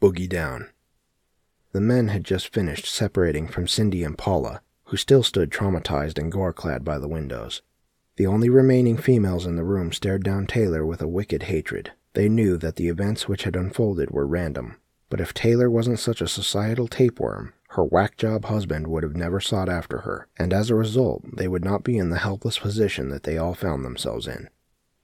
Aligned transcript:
Boogie 0.00 0.28
Down. 0.28 0.68
The 1.72 1.80
men 1.80 2.06
had 2.06 2.22
just 2.22 2.54
finished 2.54 2.86
separating 2.86 3.48
from 3.48 3.66
Cindy 3.66 4.04
and 4.04 4.16
Paula, 4.16 4.62
who 4.84 4.96
still 4.96 5.24
stood 5.24 5.50
traumatized 5.50 6.20
and 6.20 6.30
gore 6.30 6.52
clad 6.52 6.84
by 6.84 7.00
the 7.00 7.08
windows. 7.08 7.62
The 8.14 8.26
only 8.26 8.48
remaining 8.48 8.96
females 8.96 9.44
in 9.44 9.56
the 9.56 9.64
room 9.64 9.92
stared 9.92 10.22
down 10.22 10.46
Taylor 10.46 10.86
with 10.86 11.02
a 11.02 11.08
wicked 11.08 11.44
hatred. 11.44 11.94
They 12.12 12.28
knew 12.28 12.56
that 12.58 12.76
the 12.76 12.86
events 12.86 13.26
which 13.26 13.42
had 13.42 13.56
unfolded 13.56 14.12
were 14.12 14.24
random, 14.24 14.76
but 15.10 15.20
if 15.20 15.34
Taylor 15.34 15.68
wasn't 15.68 15.98
such 15.98 16.20
a 16.20 16.28
societal 16.28 16.86
tapeworm, 16.86 17.52
her 17.70 17.82
whack 17.84 18.16
job 18.16 18.44
husband 18.44 18.86
would 18.86 19.02
have 19.02 19.16
never 19.16 19.40
sought 19.40 19.68
after 19.68 20.02
her, 20.02 20.28
and 20.38 20.52
as 20.52 20.70
a 20.70 20.76
result, 20.76 21.24
they 21.36 21.48
would 21.48 21.64
not 21.64 21.82
be 21.82 21.98
in 21.98 22.10
the 22.10 22.18
helpless 22.18 22.60
position 22.60 23.08
that 23.08 23.24
they 23.24 23.36
all 23.36 23.54
found 23.54 23.84
themselves 23.84 24.28
in. 24.28 24.48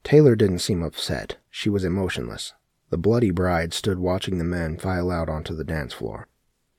Taylor 0.05 0.37
didn't 0.37 0.61
seem 0.61 0.85
upset. 0.85 1.39
She 1.51 1.69
was 1.69 1.85
emotionless. 1.85 2.53
The 2.95 2.99
bloody 2.99 3.33
bride 3.33 3.75
stood 3.75 3.99
watching 3.99 4.39
the 4.39 4.45
men 4.45 4.79
file 4.79 5.11
out 5.11 5.29
onto 5.29 5.53
the 5.53 5.65
dance 5.65 5.93
floor. 5.93 6.29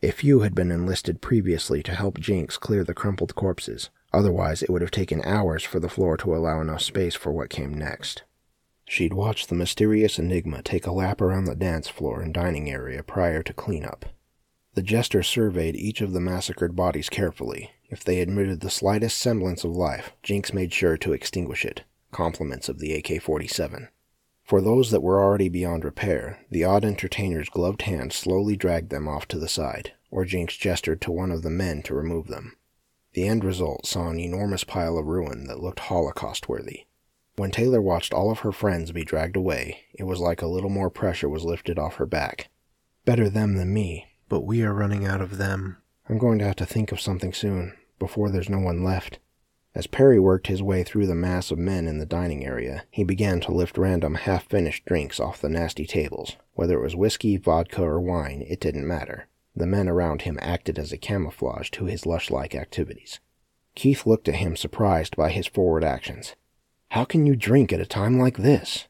A 0.01 0.11
few 0.11 0.39
had 0.39 0.55
been 0.55 0.71
enlisted 0.71 1.19
previously 1.19 1.83
to 1.83 1.93
help 1.93 2.19
Jinx 2.19 2.57
clear 2.57 2.85
the 2.85 2.93
crumpled 2.93 3.35
corpses, 3.35 3.89
Otherwise, 4.15 4.63
it 4.63 4.69
would 4.69 4.81
have 4.81 4.91
taken 4.91 5.21
hours 5.25 5.65
for 5.65 5.81
the 5.81 5.89
floor 5.89 6.15
to 6.15 6.33
allow 6.33 6.61
enough 6.61 6.81
space 6.81 7.15
for 7.15 7.33
what 7.33 7.49
came 7.49 7.73
next. 7.73 8.23
She'd 8.87 9.11
watched 9.11 9.49
the 9.49 9.55
mysterious 9.55 10.17
enigma 10.17 10.63
take 10.63 10.87
a 10.87 10.93
lap 10.93 11.19
around 11.19 11.45
the 11.45 11.53
dance 11.55 11.89
floor 11.89 12.21
and 12.21 12.33
dining 12.33 12.69
area 12.69 13.03
prior 13.03 13.43
to 13.43 13.51
cleanup. 13.51 14.05
The 14.73 14.83
jester 14.83 15.21
surveyed 15.21 15.75
each 15.75 15.99
of 15.99 16.13
the 16.13 16.21
massacred 16.21 16.77
bodies 16.77 17.09
carefully. 17.09 17.71
If 17.89 18.05
they 18.05 18.21
admitted 18.21 18.61
the 18.61 18.69
slightest 18.69 19.17
semblance 19.17 19.65
of 19.65 19.75
life, 19.75 20.13
Jinx 20.23 20.53
made 20.53 20.71
sure 20.71 20.95
to 20.95 21.11
extinguish 21.11 21.65
it. 21.65 21.83
Compliments 22.11 22.69
of 22.69 22.79
the 22.79 22.93
AK 22.93 23.21
47. 23.21 23.89
For 24.45 24.61
those 24.61 24.91
that 24.91 25.01
were 25.01 25.19
already 25.19 25.49
beyond 25.49 25.83
repair, 25.83 26.45
the 26.51 26.63
odd 26.63 26.85
entertainer's 26.85 27.49
gloved 27.49 27.81
hand 27.81 28.13
slowly 28.13 28.55
dragged 28.55 28.91
them 28.91 29.07
off 29.07 29.27
to 29.29 29.39
the 29.39 29.47
side, 29.47 29.93
or 30.11 30.23
Jinx 30.23 30.55
gestured 30.55 31.01
to 31.01 31.11
one 31.11 31.31
of 31.31 31.41
the 31.41 31.49
men 31.49 31.81
to 31.83 31.95
remove 31.95 32.27
them. 32.27 32.55
The 33.13 33.27
end 33.27 33.43
result 33.43 33.87
saw 33.87 34.09
an 34.09 34.19
enormous 34.19 34.63
pile 34.63 34.99
of 34.99 35.07
ruin 35.07 35.47
that 35.47 35.61
looked 35.61 35.79
Holocaust 35.79 36.47
worthy. 36.47 36.85
When 37.37 37.49
Taylor 37.49 37.81
watched 37.81 38.13
all 38.13 38.29
of 38.29 38.39
her 38.39 38.51
friends 38.51 38.91
be 38.91 39.03
dragged 39.03 39.35
away, 39.35 39.81
it 39.95 40.03
was 40.03 40.19
like 40.19 40.43
a 40.43 40.47
little 40.47 40.69
more 40.69 40.91
pressure 40.91 41.27
was 41.27 41.43
lifted 41.43 41.79
off 41.79 41.95
her 41.95 42.05
back. 42.05 42.49
Better 43.03 43.29
them 43.29 43.55
than 43.55 43.73
me, 43.73 44.05
but 44.29 44.41
we 44.41 44.61
are 44.61 44.73
running 44.73 45.05
out 45.05 45.21
of 45.21 45.37
them. 45.37 45.77
I'm 46.07 46.19
going 46.19 46.37
to 46.39 46.45
have 46.45 46.55
to 46.57 46.67
think 46.67 46.91
of 46.91 47.01
something 47.01 47.33
soon, 47.33 47.73
before 47.97 48.29
there's 48.29 48.49
no 48.49 48.59
one 48.59 48.83
left. 48.83 49.17
As 49.75 49.87
Perry 49.87 50.19
worked 50.19 50.47
his 50.47 50.63
way 50.63 50.83
through 50.83 51.05
the 51.05 51.13
mass 51.13 51.51
of 51.51 51.57
men 51.57 51.85
in 51.85 51.97
the 51.97 52.05
dining 52.05 52.45
area, 52.45 52.85
he 52.89 53.03
began 53.03 53.41
to 53.41 53.51
lift 53.51 53.77
random 53.77 54.15
half 54.15 54.47
finished 54.47 54.85
drinks 54.85 55.19
off 55.19 55.41
the 55.41 55.49
nasty 55.49 55.85
tables. 55.85 56.37
Whether 56.53 56.79
it 56.79 56.83
was 56.83 56.95
whiskey, 56.95 57.35
vodka, 57.35 57.83
or 57.83 57.99
wine, 57.99 58.45
it 58.47 58.61
didn't 58.61 58.87
matter. 58.87 59.27
The 59.53 59.67
men 59.67 59.89
around 59.89 60.21
him 60.21 60.39
acted 60.41 60.79
as 60.79 60.93
a 60.93 60.97
camouflage 60.97 61.69
to 61.71 61.85
his 61.85 62.05
lush 62.05 62.31
like 62.31 62.55
activities. 62.55 63.19
Keith 63.75 64.05
looked 64.05 64.29
at 64.29 64.35
him 64.35 64.55
surprised 64.55 65.17
by 65.17 65.29
his 65.29 65.45
forward 65.45 65.83
actions. 65.83 66.35
How 66.91 67.03
can 67.03 67.25
you 67.25 67.35
drink 67.35 67.73
at 67.73 67.81
a 67.81 67.85
time 67.85 68.17
like 68.17 68.37
this? 68.37 68.87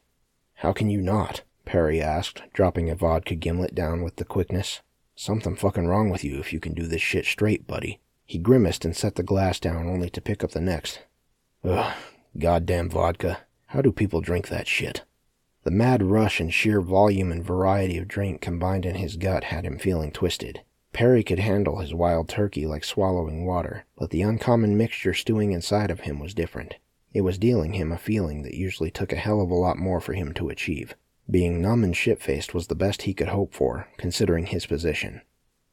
How 0.54 0.72
can 0.72 0.88
you 0.88 1.00
not? 1.00 1.42
Perry 1.64 2.00
asked, 2.00 2.42
dropping 2.52 2.88
a 2.88 2.94
vodka 2.94 3.34
gimlet 3.34 3.74
down 3.74 4.02
with 4.02 4.16
the 4.16 4.24
quickness. 4.24 4.82
Something 5.16 5.56
fucking 5.56 5.88
wrong 5.88 6.10
with 6.10 6.22
you 6.22 6.38
if 6.38 6.52
you 6.52 6.60
can 6.60 6.74
do 6.74 6.86
this 6.86 7.02
shit 7.02 7.24
straight, 7.24 7.66
buddy. 7.66 7.98
He 8.26 8.38
grimaced 8.38 8.84
and 8.84 8.96
set 8.96 9.14
the 9.14 9.22
glass 9.22 9.60
down 9.60 9.88
only 9.88 10.10
to 10.10 10.20
pick 10.20 10.42
up 10.42 10.50
the 10.50 10.60
next. 10.60 11.00
Ugh, 11.64 11.94
goddamn 12.36 12.90
vodka. 12.90 13.38
How 13.66 13.80
do 13.80 13.92
people 13.92 14.20
drink 14.20 14.48
that 14.48 14.66
shit? 14.66 15.04
The 15.62 15.70
mad 15.70 16.02
rush 16.02 16.40
and 16.40 16.52
sheer 16.52 16.80
volume 16.80 17.32
and 17.32 17.44
variety 17.44 17.98
of 17.98 18.08
drink 18.08 18.40
combined 18.40 18.84
in 18.84 18.96
his 18.96 19.16
gut 19.16 19.44
had 19.44 19.64
him 19.64 19.78
feeling 19.78 20.12
twisted. 20.12 20.60
Perry 20.92 21.22
could 21.22 21.38
handle 21.38 21.78
his 21.78 21.94
wild 21.94 22.28
turkey 22.28 22.66
like 22.66 22.84
swallowing 22.84 23.44
water, 23.44 23.84
but 23.96 24.10
the 24.10 24.22
uncommon 24.22 24.76
mixture 24.76 25.14
stewing 25.14 25.52
inside 25.52 25.90
of 25.90 26.00
him 26.00 26.18
was 26.18 26.34
different. 26.34 26.76
It 27.12 27.20
was 27.20 27.38
dealing 27.38 27.74
him 27.74 27.92
a 27.92 27.98
feeling 27.98 28.42
that 28.42 28.54
usually 28.54 28.90
took 28.90 29.12
a 29.12 29.16
hell 29.16 29.40
of 29.40 29.50
a 29.50 29.54
lot 29.54 29.76
more 29.76 30.00
for 30.00 30.14
him 30.14 30.32
to 30.34 30.48
achieve. 30.48 30.94
Being 31.30 31.60
numb 31.60 31.84
and 31.84 31.96
shit-faced 31.96 32.54
was 32.54 32.66
the 32.66 32.74
best 32.74 33.02
he 33.02 33.14
could 33.14 33.28
hope 33.28 33.52
for, 33.52 33.88
considering 33.96 34.46
his 34.46 34.66
position. 34.66 35.22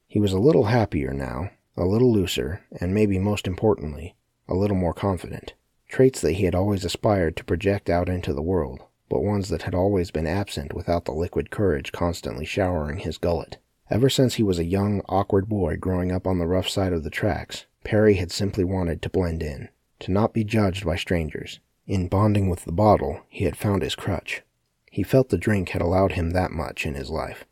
He 0.08 0.19
was 0.19 0.34
a 0.34 0.40
little 0.40 0.66
happier 0.66 1.13
now, 1.13 1.52
a 1.76 1.86
little 1.86 2.12
looser, 2.12 2.62
and 2.80 2.94
maybe 2.94 3.18
most 3.18 3.48
importantly, 3.48 4.16
a 4.48 4.54
little 4.54 4.78
more 4.78 4.94
confident. 4.94 5.54
Traits 5.88 6.22
that 6.22 6.34
he 6.34 6.46
had 6.46 6.56
always 6.56 6.86
aspired 6.86 7.36
to 7.38 7.44
project 7.44 7.90
out 7.90 8.10
into 8.10 8.34
the 8.34 8.42
world, 8.42 8.84
but 9.10 9.24
ones 9.24 9.50
that 9.50 9.64
had 9.64 9.76
always 9.76 10.12
been 10.12 10.28
absent 10.28 10.74
without 10.74 11.06
the 11.06 11.12
liquid 11.12 11.52
courage 11.52 11.92
constantly 11.92 12.46
showering 12.46 13.00
his 13.00 13.18
gullet. 13.18 13.58
Ever 13.90 14.10
since 14.10 14.36
he 14.36 14.44
was 14.44 14.60
a 14.60 14.66
young, 14.66 15.02
awkward 15.08 15.48
boy 15.48 15.78
growing 15.78 16.12
up 16.12 16.26
on 16.26 16.40
the 16.40 16.48
rough 16.48 16.68
side 16.68 16.94
of 16.94 17.04
the 17.04 17.10
tracks, 17.10 17.66
Perry 17.84 18.16
had 18.16 18.32
simply 18.32 18.64
wanted 18.64 19.02
to 19.02 19.10
blend 19.10 19.44
in, 19.44 19.70
to 20.00 20.12
not 20.12 20.34
be 20.34 20.44
judged 20.44 20.86
by 20.86 20.96
strangers. 20.96 21.60
In 21.86 22.08
bonding 22.08 22.50
with 22.50 22.66
the 22.66 22.72
bottle, 22.72 23.22
he 23.30 23.46
had 23.46 23.58
found 23.58 23.82
his 23.82 23.96
crutch. 23.96 24.42
He 24.90 25.04
felt 25.04 25.30
the 25.30 25.38
drink 25.38 25.70
had 25.70 25.82
allowed 25.82 26.14
him 26.14 26.32
that 26.32 26.52
much 26.52 26.86
in 26.86 26.96
his 26.96 27.10
life. 27.10 27.46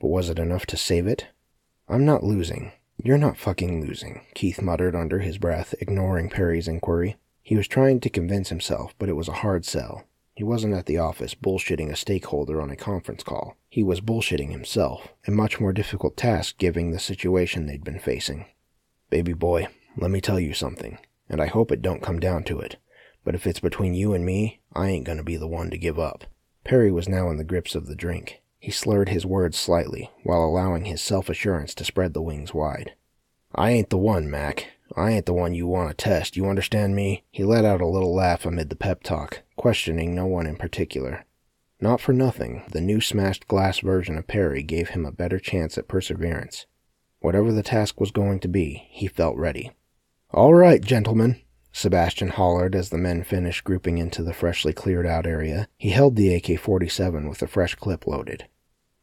But 0.00 0.08
was 0.08 0.30
it 0.30 0.38
enough 0.38 0.66
to 0.66 0.76
save 0.76 1.06
it? 1.06 1.28
I'm 1.88 2.04
not 2.04 2.22
losing. 2.22 2.72
You're 3.04 3.18
not 3.18 3.36
fucking 3.36 3.84
losing, 3.84 4.20
Keith 4.32 4.62
muttered 4.62 4.94
under 4.94 5.18
his 5.18 5.36
breath, 5.36 5.74
ignoring 5.80 6.30
Perry's 6.30 6.68
inquiry. 6.68 7.16
He 7.42 7.56
was 7.56 7.66
trying 7.66 7.98
to 7.98 8.08
convince 8.08 8.48
himself, 8.48 8.94
but 8.96 9.08
it 9.08 9.16
was 9.16 9.26
a 9.26 9.42
hard 9.42 9.64
sell. 9.64 10.04
He 10.36 10.44
wasn't 10.44 10.74
at 10.74 10.86
the 10.86 10.98
office 10.98 11.34
bullshitting 11.34 11.90
a 11.90 11.96
stakeholder 11.96 12.60
on 12.62 12.70
a 12.70 12.76
conference 12.76 13.24
call. 13.24 13.56
He 13.68 13.82
was 13.82 14.00
bullshitting 14.00 14.52
himself, 14.52 15.08
a 15.26 15.32
much 15.32 15.58
more 15.58 15.72
difficult 15.72 16.16
task 16.16 16.58
given 16.58 16.92
the 16.92 17.00
situation 17.00 17.66
they'd 17.66 17.82
been 17.82 17.98
facing. 17.98 18.46
Baby 19.10 19.32
boy, 19.32 19.66
let 19.96 20.12
me 20.12 20.20
tell 20.20 20.38
you 20.38 20.54
something, 20.54 20.98
and 21.28 21.40
I 21.42 21.46
hope 21.46 21.72
it 21.72 21.82
don't 21.82 22.04
come 22.04 22.20
down 22.20 22.44
to 22.44 22.60
it, 22.60 22.76
but 23.24 23.34
if 23.34 23.48
it's 23.48 23.58
between 23.58 23.94
you 23.94 24.14
and 24.14 24.24
me, 24.24 24.60
I 24.74 24.90
ain't 24.90 25.06
gonna 25.06 25.24
be 25.24 25.36
the 25.36 25.48
one 25.48 25.70
to 25.70 25.76
give 25.76 25.98
up. 25.98 26.26
Perry 26.62 26.92
was 26.92 27.08
now 27.08 27.30
in 27.30 27.36
the 27.36 27.42
grips 27.42 27.74
of 27.74 27.88
the 27.88 27.96
drink. 27.96 28.41
He 28.62 28.70
slurred 28.70 29.08
his 29.08 29.26
words 29.26 29.58
slightly, 29.58 30.08
while 30.22 30.44
allowing 30.44 30.84
his 30.84 31.02
self-assurance 31.02 31.74
to 31.74 31.84
spread 31.84 32.14
the 32.14 32.22
wings 32.22 32.54
wide. 32.54 32.94
I 33.52 33.72
ain't 33.72 33.90
the 33.90 33.98
one, 33.98 34.30
Mac. 34.30 34.68
I 34.96 35.10
ain't 35.10 35.26
the 35.26 35.34
one 35.34 35.52
you 35.52 35.66
want 35.66 35.90
to 35.90 35.96
test, 35.96 36.36
you 36.36 36.46
understand 36.46 36.94
me? 36.94 37.24
He 37.32 37.42
let 37.42 37.64
out 37.64 37.80
a 37.80 37.88
little 37.88 38.14
laugh 38.14 38.46
amid 38.46 38.70
the 38.70 38.76
pep 38.76 39.02
talk, 39.02 39.42
questioning 39.56 40.14
no 40.14 40.26
one 40.26 40.46
in 40.46 40.54
particular. 40.54 41.24
Not 41.80 42.00
for 42.00 42.12
nothing, 42.12 42.62
the 42.70 42.80
new 42.80 43.00
smashed 43.00 43.48
glass 43.48 43.80
version 43.80 44.16
of 44.16 44.28
Perry 44.28 44.62
gave 44.62 44.90
him 44.90 45.04
a 45.04 45.10
better 45.10 45.40
chance 45.40 45.76
at 45.76 45.88
perseverance. 45.88 46.66
Whatever 47.18 47.50
the 47.50 47.64
task 47.64 47.98
was 48.00 48.12
going 48.12 48.38
to 48.38 48.48
be, 48.48 48.86
he 48.90 49.08
felt 49.08 49.36
ready. 49.36 49.72
All 50.30 50.54
right, 50.54 50.80
gentlemen, 50.80 51.41
Sebastian 51.72 52.28
hollered 52.28 52.74
as 52.74 52.90
the 52.90 52.98
men 52.98 53.24
finished 53.24 53.64
grouping 53.64 53.98
into 53.98 54.22
the 54.22 54.34
freshly 54.34 54.72
cleared 54.72 55.06
out 55.06 55.26
area. 55.26 55.66
He 55.76 55.90
held 55.90 56.16
the 56.16 56.34
AK 56.34 56.60
47 56.60 57.28
with 57.28 57.42
a 57.42 57.46
fresh 57.46 57.74
clip 57.74 58.06
loaded. 58.06 58.46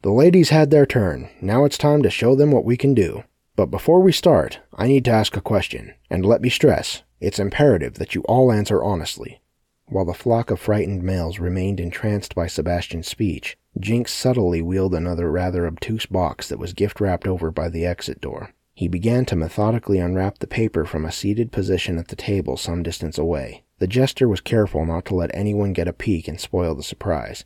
The 0.01 0.11
ladies 0.11 0.49
had 0.49 0.71
their 0.71 0.85
turn. 0.85 1.29
Now 1.41 1.65
it's 1.65 1.77
time 1.77 2.03
to 2.03 2.09
show 2.09 2.35
them 2.35 2.51
what 2.51 2.63
we 2.63 2.77
can 2.77 2.93
do. 2.93 3.23
But 3.55 3.65
before 3.65 4.01
we 4.01 4.13
start, 4.13 4.59
I 4.73 4.87
need 4.87 5.03
to 5.05 5.11
ask 5.11 5.35
a 5.35 5.41
question, 5.41 5.93
and 6.09 6.25
let 6.25 6.41
me 6.41 6.49
stress, 6.49 7.03
it's 7.19 7.39
imperative 7.39 7.95
that 7.95 8.15
you 8.15 8.21
all 8.21 8.51
answer 8.53 8.81
honestly. 8.81 9.41
While 9.87 10.05
the 10.05 10.13
flock 10.13 10.51
of 10.51 10.59
frightened 10.59 11.03
males 11.03 11.39
remained 11.39 11.79
entranced 11.79 12.35
by 12.35 12.47
Sebastian's 12.47 13.07
speech, 13.07 13.57
Jinx 13.77 14.13
subtly 14.13 14.61
wheeled 14.61 14.93
another 14.93 15.29
rather 15.31 15.65
obtuse 15.65 16.05
box 16.05 16.47
that 16.47 16.59
was 16.59 16.73
gift 16.73 17.01
wrapped 17.01 17.27
over 17.27 17.51
by 17.51 17.67
the 17.67 17.85
exit 17.85 18.21
door. 18.21 18.53
He 18.79 18.87
began 18.87 19.25
to 19.25 19.35
methodically 19.35 19.99
unwrap 19.99 20.39
the 20.39 20.47
paper 20.47 20.85
from 20.85 21.03
a 21.03 21.11
seated 21.11 21.51
position 21.51 21.97
at 21.97 22.07
the 22.07 22.15
table 22.15 22.55
some 22.55 22.81
distance 22.81 23.17
away. 23.17 23.65
The 23.79 23.87
jester 23.87 24.25
was 24.25 24.39
careful 24.39 24.85
not 24.85 25.03
to 25.07 25.15
let 25.15 25.31
anyone 25.33 25.73
get 25.73 25.89
a 25.89 25.91
peek 25.91 26.29
and 26.29 26.39
spoil 26.39 26.75
the 26.75 26.81
surprise. 26.81 27.43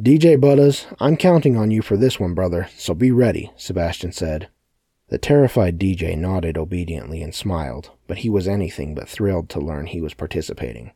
DJ 0.00 0.40
Butters, 0.40 0.86
I'm 0.98 1.18
counting 1.18 1.58
on 1.58 1.70
you 1.70 1.82
for 1.82 1.98
this 1.98 2.18
one, 2.18 2.32
brother, 2.32 2.70
so 2.74 2.94
be 2.94 3.10
ready, 3.10 3.52
Sebastian 3.54 4.12
said, 4.12 4.48
the 5.10 5.18
terrified 5.18 5.78
DJ 5.78 6.16
nodded 6.16 6.56
obediently 6.56 7.20
and 7.20 7.34
smiled, 7.34 7.90
but 8.06 8.20
he 8.20 8.30
was 8.30 8.48
anything 8.48 8.94
but 8.94 9.10
thrilled 9.10 9.50
to 9.50 9.60
learn 9.60 9.88
he 9.88 10.00
was 10.00 10.14
participating. 10.14 10.92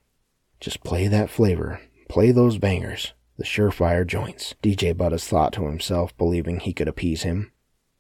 Just 0.59 0.85
play 0.85 1.07
that 1.07 1.29
flavor. 1.29 1.83
Play 2.09 2.31
those 2.31 2.57
bangers. 2.57 3.13
The 3.37 3.45
surefire 3.45 4.07
joints, 4.07 4.55
DJ 4.63 4.97
Butters 4.97 5.27
thought 5.27 5.53
to 5.53 5.67
himself, 5.67 6.17
believing 6.17 6.61
he 6.61 6.73
could 6.73 6.89
appease 6.89 7.25
him. 7.25 7.53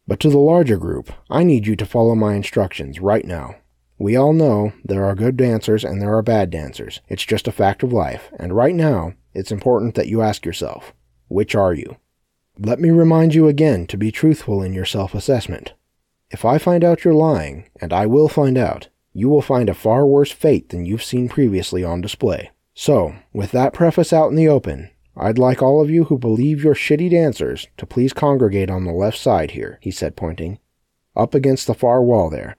But 0.06 0.20
to 0.20 0.31
the 0.31 0.38
larger 0.38 0.76
group, 0.76 1.12
I 1.29 1.43
need 1.43 1.67
you 1.67 1.75
to 1.76 1.87
follow 1.87 2.14
my 2.14 2.35
instructions 2.35 3.00
right 3.00 3.25
now. 3.25 3.56
We 3.99 4.14
all 4.14 4.32
know 4.32 4.73
there 4.85 5.05
are 5.05 5.14
good 5.14 5.37
dancers 5.37 5.85
and 5.85 6.00
there 6.00 6.14
are 6.14 6.23
bad 6.23 6.50
dancers. 6.50 7.00
It's 7.08 7.25
just 7.25 7.49
a 7.49 7.53
fact 7.53 7.82
of 7.82 7.93
life, 7.93 8.31
and 8.38 8.55
right 8.55 8.75
now, 8.75 9.14
it's 9.35 9.50
important 9.50 9.94
that 9.94 10.08
you 10.08 10.23
ask 10.23 10.44
yourself, 10.44 10.93
which 11.29 11.55
are 11.55 11.75
you? 11.75 11.97
Let 12.58 12.79
me 12.79 12.91
remind 12.91 13.35
you 13.35 13.49
again 13.49 13.87
to 13.88 13.97
be 13.97 14.12
truthful 14.12 14.62
in 14.62 14.73
your 14.73 14.85
self 14.85 15.14
assessment. 15.14 15.75
If 16.31 16.44
I 16.44 16.59
find 16.59 16.85
out 16.85 17.05
you're 17.05 17.14
lying, 17.14 17.69
and 17.81 17.93
I 17.93 18.06
will 18.06 18.29
find 18.29 18.56
out, 18.56 18.88
you 19.12 19.29
will 19.29 19.43
find 19.43 19.69
a 19.69 19.75
far 19.75 20.06
worse 20.06 20.31
fate 20.31 20.69
than 20.69 20.87
you've 20.87 21.02
seen 21.02 21.29
previously 21.29 21.82
on 21.85 22.00
display. 22.00 22.50
So, 22.75 23.14
with 23.32 23.52
that 23.52 23.73
preface 23.73 24.12
out 24.12 24.29
in 24.29 24.37
the 24.37 24.49
open, 24.49 24.91
I'd 25.17 25.39
like 25.39 25.63
all 25.63 25.81
of 25.81 25.89
you 25.89 26.05
who 26.05 26.19
believe 26.19 26.63
you're 26.63 26.75
shitty 26.75 27.11
dancers 27.11 27.69
to 27.79 27.87
please 27.87 28.13
congregate 28.13 28.69
on 28.69 28.85
the 28.85 28.93
left 28.93 29.19
side 29.19 29.53
here, 29.53 29.79
he 29.81 29.91
said, 29.91 30.15
pointing. 30.15 30.59
Up 31.17 31.35
against 31.35 31.67
the 31.67 31.75
far 31.75 32.03
wall 32.03 32.29
there. 32.29 32.57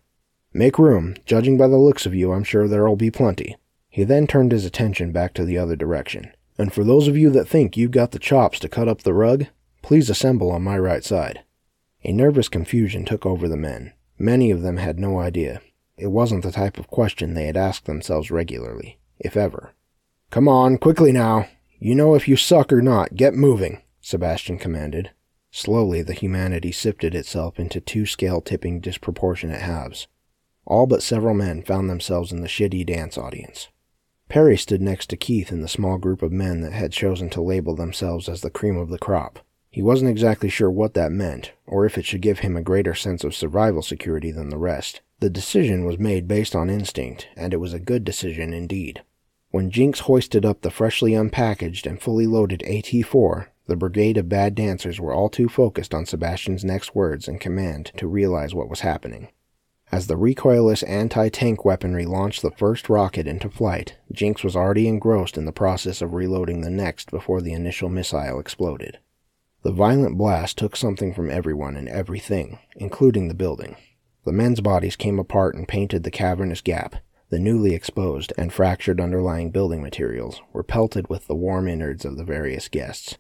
Make 0.53 0.79
room. 0.79 1.15
Judging 1.25 1.57
by 1.57 1.67
the 1.67 1.77
looks 1.77 2.07
of 2.07 2.15
you, 2.15 2.31
I'm 2.31 2.43
sure 2.43 2.67
there'll 2.67 2.95
be 2.95 3.11
plenty. 3.11 3.57
He 3.89 4.03
then 4.03 4.25
turned 4.25 4.51
his 4.51 4.65
attention 4.65 5.11
back 5.11 5.35
to 5.35 5.45
the 5.45 5.57
other 5.57 5.75
direction. 5.75 6.31
And 6.57 6.73
for 6.73 6.83
those 6.83 7.07
of 7.07 7.15
you 7.15 7.29
that 7.29 7.47
think 7.47 7.77
you've 7.77 7.91
got 7.91 8.11
the 8.11 8.19
chops 8.19 8.57
to 8.59 8.69
cut 8.69 8.87
up 8.87 9.03
the 9.03 9.13
rug, 9.13 9.45
please 9.83 10.09
assemble 10.09 10.51
on 10.51 10.63
my 10.63 10.79
right 10.79 11.03
side. 11.03 11.43
A 12.03 12.11
nervous 12.11 12.49
confusion 12.49 13.05
took 13.05 13.25
over 13.25 13.47
the 13.47 13.55
men. 13.55 13.93
Many 14.17 14.49
of 14.49 14.63
them 14.63 14.77
had 14.77 14.99
no 14.99 15.19
idea. 15.19 15.61
It 15.95 16.07
wasn't 16.07 16.43
the 16.43 16.51
type 16.51 16.79
of 16.79 16.87
question 16.87 17.33
they 17.33 17.45
had 17.45 17.57
asked 17.57 17.85
themselves 17.85 18.31
regularly, 18.31 18.97
if 19.19 19.37
ever. 19.37 19.73
Come 20.31 20.47
on, 20.47 20.79
quickly 20.79 21.11
now. 21.11 21.47
You 21.79 21.93
know 21.93 22.15
if 22.15 22.27
you 22.27 22.35
suck 22.35 22.73
or 22.73 22.81
not. 22.81 23.15
Get 23.15 23.35
moving, 23.35 23.81
Sebastian 24.01 24.57
commanded. 24.57 25.11
Slowly, 25.51 26.01
the 26.01 26.13
humanity 26.13 26.71
sifted 26.71 27.13
itself 27.13 27.59
into 27.59 27.79
two 27.79 28.05
scale 28.05 28.41
tipping 28.41 28.79
disproportionate 28.79 29.61
halves. 29.61 30.07
All 30.65 30.87
but 30.87 31.03
several 31.03 31.35
men 31.35 31.61
found 31.61 31.89
themselves 31.89 32.31
in 32.31 32.41
the 32.41 32.47
shitty 32.47 32.85
dance 32.85 33.17
audience. 33.17 33.69
Perry 34.27 34.57
stood 34.57 34.81
next 34.81 35.09
to 35.11 35.17
Keith 35.17 35.51
in 35.51 35.61
the 35.61 35.67
small 35.67 35.97
group 35.97 36.21
of 36.21 36.31
men 36.31 36.61
that 36.61 36.73
had 36.73 36.91
chosen 36.91 37.29
to 37.29 37.41
label 37.41 37.75
themselves 37.75 38.27
as 38.27 38.41
the 38.41 38.49
cream 38.49 38.75
of 38.75 38.89
the 38.89 38.99
crop. 38.99 39.39
He 39.69 39.81
wasn't 39.81 40.09
exactly 40.09 40.49
sure 40.49 40.71
what 40.71 40.95
that 40.95 41.11
meant, 41.11 41.53
or 41.67 41.85
if 41.85 41.97
it 41.97 42.05
should 42.05 42.21
give 42.21 42.39
him 42.39 42.57
a 42.57 42.63
greater 42.63 42.95
sense 42.95 43.23
of 43.23 43.35
survival 43.35 43.83
security 43.83 44.31
than 44.31 44.49
the 44.49 44.57
rest. 44.57 45.01
The 45.19 45.29
decision 45.29 45.85
was 45.85 45.99
made 45.99 46.27
based 46.27 46.55
on 46.55 46.69
instinct, 46.69 47.27
and 47.35 47.53
it 47.53 47.57
was 47.57 47.73
a 47.73 47.79
good 47.79 48.03
decision 48.03 48.53
indeed. 48.53 49.03
When 49.57 49.71
Jinx 49.71 50.01
hoisted 50.01 50.45
up 50.45 50.61
the 50.61 50.69
freshly 50.69 51.13
unpackaged 51.13 51.87
and 51.87 51.99
fully 51.99 52.27
loaded 52.27 52.61
AT-4, 52.61 53.47
the 53.65 53.75
brigade 53.75 54.15
of 54.15 54.29
bad 54.29 54.53
dancers 54.53 54.99
were 54.99 55.11
all 55.11 55.29
too 55.29 55.49
focused 55.49 55.95
on 55.95 56.05
Sebastian's 56.05 56.63
next 56.63 56.93
words 56.93 57.27
and 57.27 57.41
command 57.41 57.91
to 57.97 58.05
realize 58.05 58.53
what 58.53 58.69
was 58.69 58.81
happening. 58.81 59.29
As 59.91 60.05
the 60.05 60.13
recoilless 60.13 60.87
anti-tank 60.87 61.65
weaponry 61.65 62.05
launched 62.05 62.43
the 62.43 62.51
first 62.51 62.87
rocket 62.87 63.25
into 63.25 63.49
flight, 63.49 63.97
Jinx 64.11 64.43
was 64.43 64.55
already 64.55 64.87
engrossed 64.87 65.39
in 65.39 65.45
the 65.45 65.51
process 65.51 66.03
of 66.03 66.13
reloading 66.13 66.61
the 66.61 66.69
next 66.69 67.09
before 67.09 67.41
the 67.41 67.53
initial 67.53 67.89
missile 67.89 68.39
exploded. 68.39 68.99
The 69.63 69.71
violent 69.71 70.19
blast 70.19 70.59
took 70.59 70.75
something 70.75 71.15
from 71.15 71.31
everyone 71.31 71.75
and 71.75 71.89
everything, 71.89 72.59
including 72.75 73.27
the 73.27 73.33
building. 73.33 73.75
The 74.23 74.31
men's 74.31 74.61
bodies 74.61 74.95
came 74.95 75.17
apart 75.17 75.55
and 75.55 75.67
painted 75.67 76.03
the 76.03 76.11
cavernous 76.11 76.61
gap. 76.61 76.97
The 77.29 77.39
newly 77.39 77.73
exposed 77.73 78.31
and 78.37 78.53
fractured 78.53 79.01
underlying 79.01 79.51
building 79.51 79.81
materials 79.81 80.41
were 80.53 80.63
pelted 80.63 81.09
with 81.09 81.27
the 81.27 81.35
warm 81.35 81.67
innards 81.67 82.05
of 82.05 82.17
the 82.17 82.23
various 82.23 82.69
guests. 82.69 83.17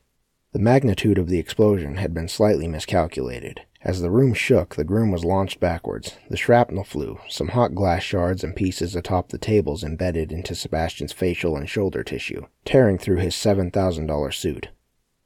The 0.53 0.59
magnitude 0.59 1.17
of 1.17 1.27
the 1.27 1.39
explosion 1.39 1.97
had 1.97 2.13
been 2.13 2.29
slightly 2.29 2.67
miscalculated, 2.67 3.61
as 3.83 4.01
the 4.01 4.09
room 4.09 4.33
shook, 4.33 4.75
the 4.75 4.83
groom 4.83 5.11
was 5.11 5.23
launched 5.23 5.59
backwards. 5.59 6.17
The 6.29 6.37
shrapnel 6.37 6.83
flew, 6.83 7.19
some 7.29 7.49
hot 7.49 7.75
glass 7.75 8.01
shards 8.01 8.43
and 8.43 8.55
pieces 8.55 8.95
atop 8.95 9.29
the 9.29 9.37
tables 9.37 9.83
embedded 9.83 10.31
into 10.31 10.55
Sebastian's 10.55 11.13
facial 11.13 11.55
and 11.55 11.69
shoulder 11.69 12.03
tissue, 12.03 12.47
tearing 12.65 12.97
through 12.97 13.17
his 13.17 13.35
$7,000 13.35 14.33
suit. 14.33 14.69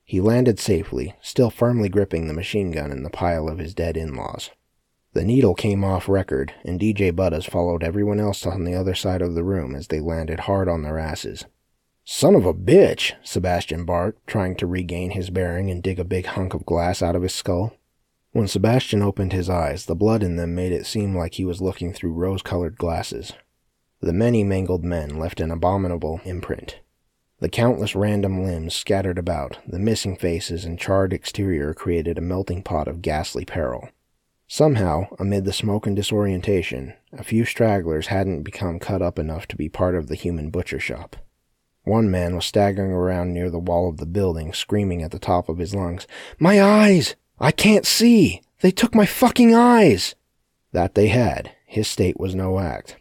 He 0.03 0.19
landed 0.19 0.59
safely, 0.59 1.15
still 1.21 1.49
firmly 1.49 1.87
gripping 1.87 2.27
the 2.27 2.33
machine 2.33 2.71
gun 2.71 2.91
in 2.91 3.03
the 3.03 3.09
pile 3.09 3.47
of 3.47 3.59
his 3.59 3.73
dead 3.73 3.95
in 3.95 4.15
laws. 4.15 4.49
The 5.13 5.25
needle 5.25 5.55
came 5.55 5.83
off 5.83 6.07
record, 6.07 6.53
and 6.63 6.79
DJ 6.79 7.13
Butters 7.13 7.45
followed 7.45 7.83
everyone 7.83 8.19
else 8.19 8.45
on 8.45 8.63
the 8.63 8.75
other 8.75 8.95
side 8.95 9.21
of 9.21 9.35
the 9.35 9.43
room 9.43 9.75
as 9.75 9.87
they 9.87 9.99
landed 9.99 10.41
hard 10.41 10.69
on 10.69 10.83
their 10.83 10.97
asses. 10.97 11.45
Son 12.05 12.33
of 12.33 12.45
a 12.45 12.53
bitch, 12.53 13.13
Sebastian 13.21 13.83
barked, 13.83 14.25
trying 14.25 14.55
to 14.55 14.65
regain 14.65 15.11
his 15.11 15.29
bearing 15.29 15.69
and 15.69 15.83
dig 15.83 15.99
a 15.99 16.05
big 16.05 16.27
hunk 16.27 16.53
of 16.53 16.65
glass 16.65 17.01
out 17.01 17.15
of 17.15 17.23
his 17.23 17.33
skull. 17.33 17.73
When 18.31 18.47
Sebastian 18.47 19.01
opened 19.01 19.33
his 19.33 19.49
eyes, 19.49 19.85
the 19.85 19.95
blood 19.95 20.23
in 20.23 20.37
them 20.37 20.55
made 20.55 20.71
it 20.71 20.85
seem 20.85 21.15
like 21.15 21.33
he 21.33 21.45
was 21.45 21.61
looking 21.61 21.91
through 21.91 22.13
rose 22.13 22.41
colored 22.41 22.77
glasses. 22.77 23.33
The 23.99 24.13
many 24.13 24.45
mangled 24.45 24.85
men 24.85 25.19
left 25.19 25.41
an 25.41 25.51
abominable 25.51 26.21
imprint. 26.23 26.79
The 27.39 27.49
countless 27.49 27.95
random 27.95 28.43
limbs 28.45 28.75
scattered 28.75 29.17
about, 29.17 29.59
the 29.67 29.79
missing 29.79 30.15
faces 30.15 30.63
and 30.63 30.79
charred 30.79 31.11
exterior 31.11 31.73
created 31.73 32.17
a 32.17 32.21
melting 32.21 32.63
pot 32.63 32.87
of 32.87 33.01
ghastly 33.01 33.43
peril. 33.43 33.89
Somehow, 34.53 35.07
amid 35.17 35.45
the 35.45 35.53
smoke 35.53 35.87
and 35.87 35.95
disorientation, 35.95 36.93
a 37.13 37.23
few 37.23 37.45
stragglers 37.45 38.07
hadn't 38.07 38.43
become 38.43 38.79
cut 38.79 39.01
up 39.01 39.17
enough 39.17 39.47
to 39.47 39.55
be 39.55 39.69
part 39.69 39.95
of 39.95 40.07
the 40.07 40.15
human 40.15 40.49
butcher 40.49 40.77
shop. 40.77 41.15
One 41.85 42.11
man 42.11 42.35
was 42.35 42.47
staggering 42.47 42.91
around 42.91 43.31
near 43.31 43.49
the 43.49 43.59
wall 43.59 43.87
of 43.87 43.95
the 43.95 44.05
building, 44.05 44.51
screaming 44.51 45.03
at 45.03 45.11
the 45.11 45.19
top 45.19 45.47
of 45.47 45.59
his 45.59 45.73
lungs, 45.73 46.05
My 46.37 46.61
eyes! 46.61 47.15
I 47.39 47.51
can't 47.51 47.85
see! 47.85 48.41
They 48.59 48.71
took 48.71 48.93
my 48.93 49.05
fucking 49.05 49.55
eyes! 49.55 50.15
That 50.73 50.95
they 50.95 51.07
had. 51.07 51.53
His 51.65 51.87
state 51.87 52.19
was 52.19 52.35
no 52.35 52.59
act. 52.59 52.97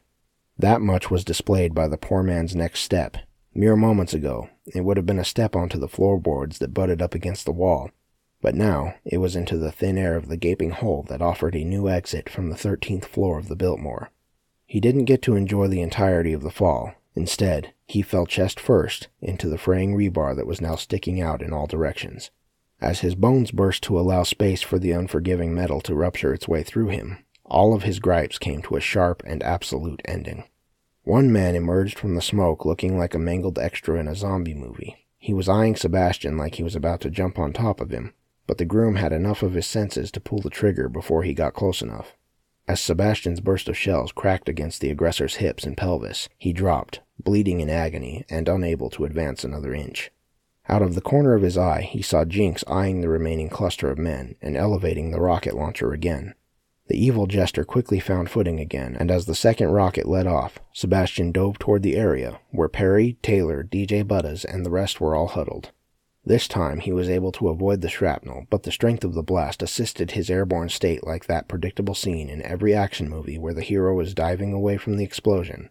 That 0.56 0.80
much 0.80 1.10
was 1.10 1.24
displayed 1.24 1.74
by 1.74 1.88
the 1.88 1.98
poor 1.98 2.22
man's 2.22 2.54
next 2.54 2.82
step. 2.82 3.16
Mere 3.52 3.74
moments 3.74 4.14
ago, 4.14 4.48
it 4.72 4.84
would 4.84 4.96
have 4.96 5.06
been 5.06 5.18
a 5.18 5.24
step 5.24 5.56
onto 5.56 5.80
the 5.80 5.88
floorboards 5.88 6.58
that 6.58 6.72
butted 6.72 7.02
up 7.02 7.12
against 7.12 7.44
the 7.44 7.50
wall, 7.50 7.90
but 8.42 8.54
now 8.54 8.94
it 9.04 9.18
was 9.18 9.36
into 9.36 9.58
the 9.58 9.72
thin 9.72 9.98
air 9.98 10.16
of 10.16 10.28
the 10.28 10.36
gaping 10.36 10.70
hole 10.70 11.04
that 11.08 11.22
offered 11.22 11.54
a 11.54 11.64
new 11.64 11.88
exit 11.88 12.28
from 12.28 12.48
the 12.48 12.56
thirteenth 12.56 13.04
floor 13.04 13.38
of 13.38 13.48
the 13.48 13.56
Biltmore. 13.56 14.10
He 14.66 14.80
didn't 14.80 15.04
get 15.04 15.20
to 15.22 15.36
enjoy 15.36 15.68
the 15.68 15.82
entirety 15.82 16.32
of 16.32 16.42
the 16.42 16.50
fall. 16.50 16.94
Instead, 17.14 17.74
he 17.86 18.02
fell 18.02 18.24
chest 18.24 18.60
first 18.60 19.08
into 19.20 19.48
the 19.48 19.58
fraying 19.58 19.96
rebar 19.96 20.34
that 20.36 20.46
was 20.46 20.60
now 20.60 20.76
sticking 20.76 21.20
out 21.20 21.42
in 21.42 21.52
all 21.52 21.66
directions. 21.66 22.30
As 22.80 23.00
his 23.00 23.14
bones 23.14 23.50
burst 23.50 23.82
to 23.84 23.98
allow 23.98 24.22
space 24.22 24.62
for 24.62 24.78
the 24.78 24.92
unforgiving 24.92 25.54
metal 25.54 25.80
to 25.82 25.94
rupture 25.94 26.32
its 26.32 26.48
way 26.48 26.62
through 26.62 26.88
him, 26.88 27.18
all 27.44 27.74
of 27.74 27.82
his 27.82 27.98
gripes 27.98 28.38
came 28.38 28.62
to 28.62 28.76
a 28.76 28.80
sharp 28.80 29.22
and 29.26 29.42
absolute 29.42 30.00
ending. 30.04 30.44
One 31.02 31.32
man 31.32 31.56
emerged 31.56 31.98
from 31.98 32.14
the 32.14 32.22
smoke 32.22 32.64
looking 32.64 32.96
like 32.96 33.14
a 33.14 33.18
mangled 33.18 33.58
extra 33.58 33.98
in 33.98 34.06
a 34.06 34.14
zombie 34.14 34.54
movie. 34.54 35.08
He 35.18 35.34
was 35.34 35.48
eyeing 35.48 35.76
Sebastian 35.76 36.38
like 36.38 36.54
he 36.54 36.62
was 36.62 36.76
about 36.76 37.00
to 37.02 37.10
jump 37.10 37.38
on 37.38 37.52
top 37.52 37.80
of 37.80 37.90
him, 37.90 38.14
but 38.50 38.58
the 38.58 38.64
groom 38.64 38.96
had 38.96 39.12
enough 39.12 39.44
of 39.44 39.54
his 39.54 39.64
senses 39.64 40.10
to 40.10 40.18
pull 40.18 40.40
the 40.40 40.50
trigger 40.50 40.88
before 40.88 41.22
he 41.22 41.32
got 41.32 41.54
close 41.54 41.82
enough. 41.82 42.16
As 42.66 42.80
Sebastian's 42.80 43.38
burst 43.38 43.68
of 43.68 43.78
shells 43.78 44.10
cracked 44.10 44.48
against 44.48 44.80
the 44.80 44.90
aggressor's 44.90 45.36
hips 45.36 45.62
and 45.62 45.76
pelvis, 45.76 46.28
he 46.36 46.52
dropped, 46.52 46.98
bleeding 47.16 47.60
in 47.60 47.70
agony 47.70 48.24
and 48.28 48.48
unable 48.48 48.90
to 48.90 49.04
advance 49.04 49.44
another 49.44 49.72
inch. 49.72 50.10
Out 50.68 50.82
of 50.82 50.96
the 50.96 51.00
corner 51.00 51.34
of 51.34 51.42
his 51.42 51.56
eye, 51.56 51.82
he 51.82 52.02
saw 52.02 52.24
Jinx 52.24 52.64
eyeing 52.66 53.02
the 53.02 53.08
remaining 53.08 53.50
cluster 53.50 53.88
of 53.88 53.98
men 53.98 54.34
and 54.42 54.56
elevating 54.56 55.12
the 55.12 55.20
rocket 55.20 55.54
launcher 55.54 55.92
again. 55.92 56.34
The 56.88 57.00
evil 57.00 57.28
jester 57.28 57.64
quickly 57.64 58.00
found 58.00 58.30
footing 58.30 58.58
again, 58.58 58.96
and 58.98 59.12
as 59.12 59.26
the 59.26 59.36
second 59.36 59.68
rocket 59.68 60.08
let 60.08 60.26
off, 60.26 60.58
Sebastian 60.72 61.30
dove 61.30 61.60
toward 61.60 61.84
the 61.84 61.94
area 61.94 62.40
where 62.50 62.68
Perry, 62.68 63.16
Taylor, 63.22 63.62
DJ 63.62 64.04
Butters, 64.04 64.44
and 64.44 64.66
the 64.66 64.70
rest 64.70 65.00
were 65.00 65.14
all 65.14 65.28
huddled. 65.28 65.70
This 66.24 66.46
time 66.46 66.80
he 66.80 66.92
was 66.92 67.08
able 67.08 67.32
to 67.32 67.48
avoid 67.48 67.80
the 67.80 67.88
shrapnel, 67.88 68.46
but 68.50 68.64
the 68.64 68.72
strength 68.72 69.04
of 69.04 69.14
the 69.14 69.22
blast 69.22 69.62
assisted 69.62 70.10
his 70.10 70.30
airborne 70.30 70.68
state 70.68 71.06
like 71.06 71.26
that 71.26 71.48
predictable 71.48 71.94
scene 71.94 72.28
in 72.28 72.42
every 72.42 72.74
action 72.74 73.08
movie 73.08 73.38
where 73.38 73.54
the 73.54 73.62
hero 73.62 73.98
is 74.00 74.14
diving 74.14 74.52
away 74.52 74.76
from 74.76 74.96
the 74.96 75.04
explosion. 75.04 75.70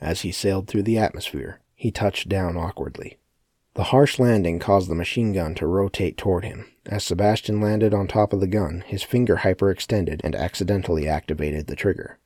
As 0.00 0.22
he 0.22 0.32
sailed 0.32 0.66
through 0.66 0.84
the 0.84 0.98
atmosphere, 0.98 1.60
he 1.74 1.90
touched 1.90 2.28
down 2.28 2.56
awkwardly. 2.56 3.18
The 3.74 3.84
harsh 3.84 4.18
landing 4.18 4.58
caused 4.58 4.90
the 4.90 4.94
machine 4.94 5.32
gun 5.32 5.54
to 5.54 5.66
rotate 5.66 6.16
toward 6.16 6.44
him. 6.44 6.66
As 6.86 7.04
Sebastian 7.04 7.60
landed 7.60 7.94
on 7.94 8.08
top 8.08 8.32
of 8.32 8.40
the 8.40 8.48
gun, 8.48 8.82
his 8.86 9.02
finger 9.02 9.36
hyperextended 9.36 10.20
and 10.24 10.34
accidentally 10.34 11.06
activated 11.06 11.66
the 11.66 11.76
trigger. 11.76 12.18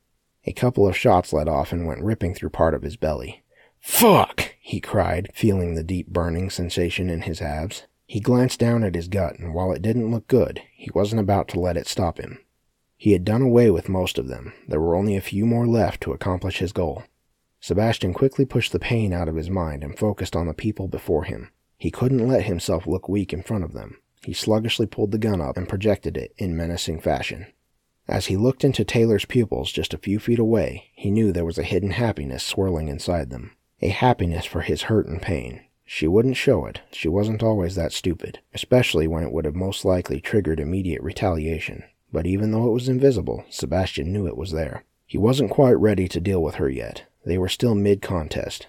A 0.47 0.52
couple 0.52 0.88
of 0.88 0.97
shots 0.97 1.33
let 1.33 1.49
off 1.49 1.73
and 1.73 1.87
went 1.87 2.02
ripping 2.02 2.35
through 2.35 2.50
part 2.50 2.75
of 2.75 2.83
his 2.83 2.97
belly. 2.97 3.44
Fuck! 3.87 4.55
he 4.61 4.81
cried, 4.81 5.31
feeling 5.35 5.75
the 5.75 5.85
deep 5.85 6.09
burning 6.09 6.49
sensation 6.49 7.11
in 7.11 7.23
his 7.23 7.43
abs. 7.43 7.85
He 8.07 8.19
glanced 8.19 8.59
down 8.59 8.83
at 8.83 8.95
his 8.95 9.09
gut, 9.09 9.38
and 9.38 9.55
while 9.55 9.73
it 9.73 9.83
didn't 9.83 10.11
look 10.11 10.26
good, 10.26 10.62
he 10.75 10.91
wasn't 10.95 11.21
about 11.21 11.49
to 11.49 11.61
let 11.61 11.76
it 11.76 11.87
stop 11.87 12.19
him. 12.19 12.38
He 12.97 13.12
had 13.12 13.25
done 13.25 13.43
away 13.43 13.71
with 13.71 13.88
most 13.88 14.19
of 14.19 14.29
them. 14.29 14.55
There 14.67 14.81
were 14.81 14.95
only 14.95 15.17
a 15.17 15.21
few 15.21 15.45
more 15.45 15.67
left 15.67 16.00
to 16.03 16.12
accomplish 16.12 16.59
his 16.59 16.73
goal. 16.73 17.05
Sebastian 17.61 18.14
quickly 18.14 18.45
pushed 18.45 18.73
the 18.73 18.79
pain 18.79 19.12
out 19.12 19.29
of 19.29 19.37
his 19.37 19.50
mind 19.50 19.85
and 19.85 19.99
focused 19.99 20.35
on 20.35 20.47
the 20.47 20.55
people 20.55 20.88
before 20.88 21.25
him. 21.25 21.50
He 21.76 21.91
couldn't 21.91 22.26
let 22.26 22.45
himself 22.45 22.87
look 22.87 23.09
weak 23.09 23.33
in 23.33 23.43
front 23.43 23.64
of 23.64 23.75
them. 23.75 23.99
He 24.23 24.33
sluggishly 24.33 24.87
pulled 24.87 25.12
the 25.12 25.19
gun 25.19 25.41
up 25.41 25.57
and 25.57 25.69
projected 25.69 26.17
it 26.17 26.33
in 26.38 26.57
menacing 26.57 27.00
fashion. 27.00 27.47
As 28.09 28.26
he 28.26 28.37
looked 28.37 28.64
into 28.64 28.85
Taylor's 28.85 29.25
pupils 29.25 29.73
just 29.73 29.93
a 29.93 29.99
few 29.99 30.19
feet 30.19 30.38
away, 30.38 30.91
he 30.95 31.11
knew 31.11 31.33
there 31.33 31.45
was 31.45 31.59
a 31.59 31.62
hidden 31.62 31.91
happiness 31.91 32.43
swirling 32.43 32.88
inside 32.88 33.31
them. 33.31 33.57
A 33.83 33.88
happiness 33.88 34.45
for 34.45 34.61
his 34.61 34.83
hurt 34.83 35.07
and 35.07 35.21
pain. 35.21 35.61
She 35.85 36.07
wouldn't 36.07 36.37
show 36.37 36.64
it. 36.66 36.81
She 36.93 37.09
wasn't 37.09 37.43
always 37.43 37.75
that 37.75 37.93
stupid, 37.93 38.40
especially 38.54 39.07
when 39.07 39.23
it 39.23 39.33
would 39.33 39.45
have 39.45 39.54
most 39.54 39.85
likely 39.85 40.21
triggered 40.21 40.61
immediate 40.61 41.02
retaliation. 41.02 41.85
But 42.12 42.26
even 42.26 42.52
though 42.52 42.69
it 42.69 42.73
was 42.73 42.88
invisible, 42.88 43.45
Sebastian 43.50 44.12
knew 44.12 44.26
it 44.26 44.37
was 44.37 44.52
there. 44.52 44.85
He 45.07 45.19
wasn't 45.19 45.50
quite 45.50 45.78
ready 45.78 46.09
to 46.09 46.21
deal 46.21 46.43
with 46.43 46.54
her 46.57 46.71
yet, 46.71 47.04
they 47.26 47.38
were 47.38 47.49
still 47.49 47.75
mid 47.75 48.00
contest. 48.02 48.69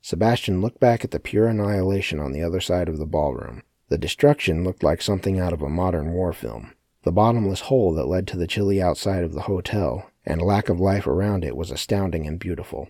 Sebastian 0.00 0.60
looked 0.60 0.80
back 0.80 1.04
at 1.04 1.10
the 1.10 1.20
pure 1.20 1.48
annihilation 1.48 2.18
on 2.18 2.32
the 2.32 2.42
other 2.42 2.60
side 2.60 2.88
of 2.88 2.98
the 2.98 3.06
ballroom. 3.06 3.62
The 3.88 3.98
destruction 3.98 4.64
looked 4.64 4.82
like 4.82 5.02
something 5.02 5.38
out 5.38 5.52
of 5.52 5.62
a 5.62 5.68
modern 5.68 6.12
war 6.12 6.32
film. 6.32 6.72
The 7.04 7.12
bottomless 7.12 7.62
hole 7.62 7.94
that 7.94 8.06
led 8.06 8.26
to 8.28 8.36
the 8.36 8.46
chilly 8.46 8.80
outside 8.80 9.24
of 9.24 9.32
the 9.32 9.42
hotel 9.42 10.10
and 10.24 10.40
lack 10.40 10.68
of 10.68 10.80
life 10.80 11.06
around 11.06 11.44
it 11.44 11.56
was 11.56 11.70
astounding 11.70 12.26
and 12.26 12.38
beautiful. 12.38 12.88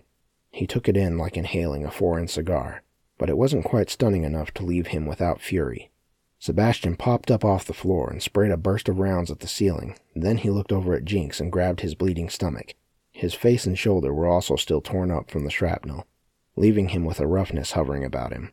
He 0.53 0.65
took 0.65 0.87
it 0.87 0.95
in 0.95 1.17
like 1.17 1.35
inhaling 1.35 1.83
a 1.83 1.91
foreign 1.91 2.29
cigar, 2.29 2.83
but 3.17 3.29
it 3.29 3.37
wasn't 3.37 3.65
quite 3.65 3.89
stunning 3.89 4.23
enough 4.23 4.53
to 4.53 4.63
leave 4.63 4.87
him 4.87 5.05
without 5.05 5.41
fury. 5.41 5.91
Sebastian 6.39 6.95
popped 6.95 7.29
up 7.29 7.43
off 7.43 7.65
the 7.65 7.73
floor 7.73 8.09
and 8.09 8.23
sprayed 8.23 8.51
a 8.51 8.57
burst 8.57 8.87
of 8.87 8.99
rounds 8.99 9.29
at 9.29 9.41
the 9.41 9.47
ceiling. 9.47 9.97
Then 10.15 10.37
he 10.37 10.49
looked 10.49 10.71
over 10.71 10.93
at 10.93 11.03
Jinx 11.03 11.41
and 11.41 11.51
grabbed 11.51 11.81
his 11.81 11.95
bleeding 11.95 12.29
stomach. 12.29 12.75
His 13.11 13.33
face 13.33 13.65
and 13.65 13.77
shoulder 13.77 14.13
were 14.13 14.27
also 14.27 14.55
still 14.55 14.79
torn 14.79 15.11
up 15.11 15.29
from 15.29 15.43
the 15.43 15.51
shrapnel 15.51 16.07
leaving 16.55 16.89
him 16.89 17.05
with 17.05 17.19
a 17.19 17.27
roughness 17.27 17.71
hovering 17.71 18.03
about 18.03 18.31
him. 18.31 18.51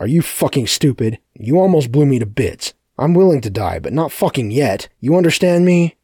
Are 0.00 0.06
you 0.06 0.22
fucking 0.22 0.66
stupid? 0.66 1.18
You 1.34 1.58
almost 1.58 1.92
blew 1.92 2.06
me 2.06 2.18
to 2.18 2.26
bits. 2.26 2.74
I'm 2.98 3.14
willing 3.14 3.40
to 3.42 3.50
die, 3.50 3.78
but 3.78 3.92
not 3.92 4.12
fucking 4.12 4.50
yet. 4.50 4.88
You 5.00 5.16
understand 5.16 5.64
me? 5.64 5.96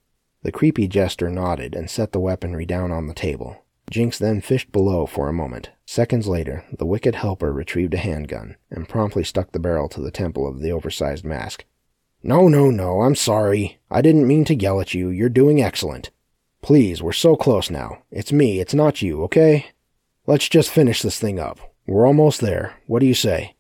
The 0.43 0.53
creepy 0.53 0.89
jester 0.89 1.31
nodded 1.31 1.75
and 1.75 1.91
set 1.91 2.13
the 2.13 2.21
weaponry 2.21 2.67
down 2.67 2.91
on 2.91 3.07
the 3.07 3.15
table. 3.15 3.62
Jinx 3.93 4.19
then 4.19 4.41
fished 4.41 4.73
below 4.73 5.05
for 5.05 5.29
a 5.29 5.35
moment. 5.35 5.69
Seconds 5.85 6.27
later, 6.27 6.65
the 6.73 6.87
wicked 6.87 7.15
helper 7.15 7.53
retrieved 7.53 7.93
a 7.93 7.99
handgun 7.99 8.57
and 8.71 8.89
promptly 8.89 9.23
stuck 9.23 9.53
the 9.53 9.59
barrel 9.59 9.87
to 9.91 10.01
the 10.01 10.11
temple 10.11 10.49
of 10.49 10.61
the 10.61 10.73
oversized 10.73 11.27
mask. 11.27 11.67
No, 12.23 12.49
no, 12.49 12.71
no, 12.71 13.03
I'm 13.03 13.15
sorry. 13.15 13.81
I 13.91 14.01
didn't 14.01 14.27
mean 14.27 14.47
to 14.47 14.55
yell 14.55 14.81
at 14.81 14.95
you. 14.95 15.11
You're 15.11 15.29
doing 15.29 15.63
excellent. 15.63 16.09
Please, 16.63 17.03
we're 17.03 17.13
so 17.13 17.37
close 17.37 17.69
now. 17.69 17.99
It's 18.11 18.33
me, 18.33 18.61
it's 18.61 18.73
not 18.73 19.03
you, 19.03 19.23
okay? 19.25 19.67
Let's 20.27 20.49
just 20.49 20.71
finish 20.71 21.03
this 21.03 21.19
thing 21.21 21.39
up. 21.39 21.61
We're 21.87 22.07
almost 22.07 22.41
there. 22.41 22.79
What 22.87 23.01
do 23.01 23.07
you 23.07 23.15
say? 23.15 23.57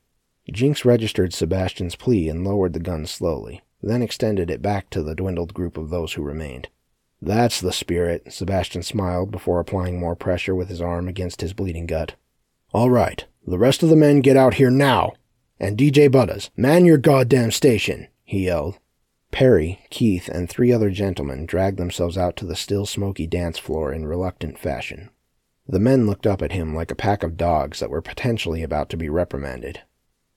Jinx 0.50 0.86
registered 0.86 1.34
Sebastian's 1.34 1.94
plea 1.94 2.30
and 2.30 2.42
lowered 2.42 2.72
the 2.72 2.80
gun 2.80 3.04
slowly, 3.04 3.60
then 3.82 4.00
extended 4.00 4.50
it 4.50 4.62
back 4.62 4.88
to 4.90 5.02
the 5.02 5.14
dwindled 5.14 5.52
group 5.52 5.76
of 5.76 5.90
those 5.90 6.14
who 6.14 6.22
remained. 6.22 6.68
That's 7.25 7.61
the 7.61 7.73
spirit, 7.73 8.33
Sebastian 8.33 8.83
smiled 8.83 9.31
before 9.31 9.61
applying 9.61 10.00
more 10.00 10.17
pressure 10.17 10.57
with 10.57 10.69
his 10.69 10.81
arm 10.81 11.07
against 11.07 11.41
his 11.41 11.52
bleeding 11.52 11.87
gut. 11.87 12.17
All 12.75 12.91
right, 12.91 13.25
the 13.47 13.59
rest 13.59 13.85
of 13.85 13.91
the 13.91 13.97
men 13.97 14.23
get 14.23 14.37
out 14.37 14.55
here 14.55 14.71
now! 14.73 15.12
And 15.61 15.79
DJ 15.79 16.11
Butters, 16.11 16.50
man 16.57 16.85
your 16.85 16.99
goddamn 16.99 17.52
station, 17.52 18.09
he 18.25 18.47
yelled. 18.47 18.81
Perry, 19.31 19.87
Keith, 19.88 20.29
and 20.29 20.50
three 20.50 20.73
other 20.73 20.91
gentlemen 20.91 21.47
dragged 21.47 21.79
themselves 21.79 22.19
out 22.19 22.37
to 22.38 22.45
the 22.45 22.57
still 22.57 22.87
smoky 22.87 23.29
dance 23.29 23.57
floor 23.57 23.93
in 23.93 24.05
reluctant 24.05 24.59
fashion. 24.59 25.09
The 25.69 25.79
men 25.79 26.09
looked 26.09 26.26
up 26.26 26.43
at 26.43 26.50
him 26.50 26.75
like 26.75 26.91
a 26.91 26.97
pack 26.97 27.23
of 27.23 27.37
dogs 27.37 27.79
that 27.79 27.88
were 27.88 28.02
potentially 28.02 28.64
about 28.64 28.88
to 28.91 28.97
be 28.97 29.09
reprimanded. 29.09 29.81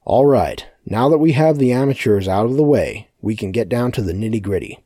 All 0.04 0.27
right, 0.27 0.63
now 0.86 1.10
that 1.10 1.18
we 1.18 1.32
have 1.32 1.58
the 1.58 1.72
amateurs 1.72 2.27
out 2.27 2.46
of 2.46 2.58
the 2.58 2.63
way, 2.63 3.10
we 3.22 3.36
can 3.36 3.51
get 3.51 3.70
down 3.70 3.92
to 3.94 4.04
the 4.04 4.13
nitty 4.13 4.44
gritty. 4.44 4.85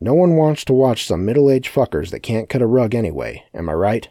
No 0.00 0.14
one 0.14 0.36
wants 0.36 0.64
to 0.64 0.72
watch 0.72 1.06
some 1.06 1.26
middle 1.26 1.50
aged 1.50 1.72
fuckers 1.72 2.10
that 2.10 2.20
can't 2.20 2.48
cut 2.48 2.62
a 2.62 2.66
rug 2.66 2.94
anyway, 2.94 3.44
am 3.52 3.68
I 3.68 3.74
right? 3.74 4.08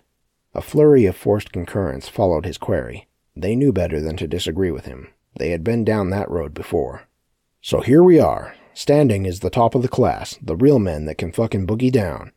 A 0.53 0.61
flurry 0.61 1.05
of 1.05 1.15
forced 1.15 1.51
concurrence 1.51 2.07
followed 2.07 2.45
his 2.45 2.59
query. 2.59 3.07
They 3.35 3.55
knew 3.55 3.73
better 3.73 3.99
than 3.99 4.15
to 4.17 4.27
disagree 4.27 4.69
with 4.69 4.85
him. 4.85 5.07
They 5.37 5.49
had 5.49 5.63
been 5.63 5.83
down 5.83 6.11
that 6.11 6.29
road 6.29 6.53
before. 6.53 7.07
So 7.61 7.81
here 7.81 8.03
we 8.03 8.19
are. 8.19 8.55
Standing 8.73 9.25
is 9.25 9.39
the 9.39 9.49
top 9.49 9.73
of 9.73 9.81
the 9.81 9.87
class, 9.87 10.37
the 10.41 10.55
real 10.55 10.79
men 10.79 11.05
that 11.05 11.17
can 11.17 11.31
fucking 11.31 11.65
boogie 11.65 11.91
down. 11.91 12.33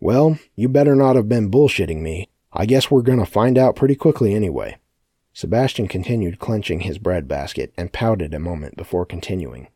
Well, 0.00 0.38
you 0.54 0.68
better 0.68 0.94
not 0.94 1.16
have 1.16 1.28
been 1.28 1.50
bullshitting 1.50 2.00
me, 2.00 2.28
I 2.52 2.66
guess 2.66 2.90
we're 2.90 3.02
to 3.02 3.24
find 3.24 3.56
out 3.56 3.76
pretty 3.76 3.94
quickly 3.94 4.34
anyway. 4.34 4.78
Sebastian 5.32 5.88
continued 5.88 6.38
clenching 6.38 6.80
his 6.80 6.98
bread 6.98 7.28
basket 7.28 7.72
and 7.76 7.92
pouted 7.92 8.34
a 8.34 8.38
moment 8.38 8.76
before 8.76 9.06
continuing. 9.06 9.68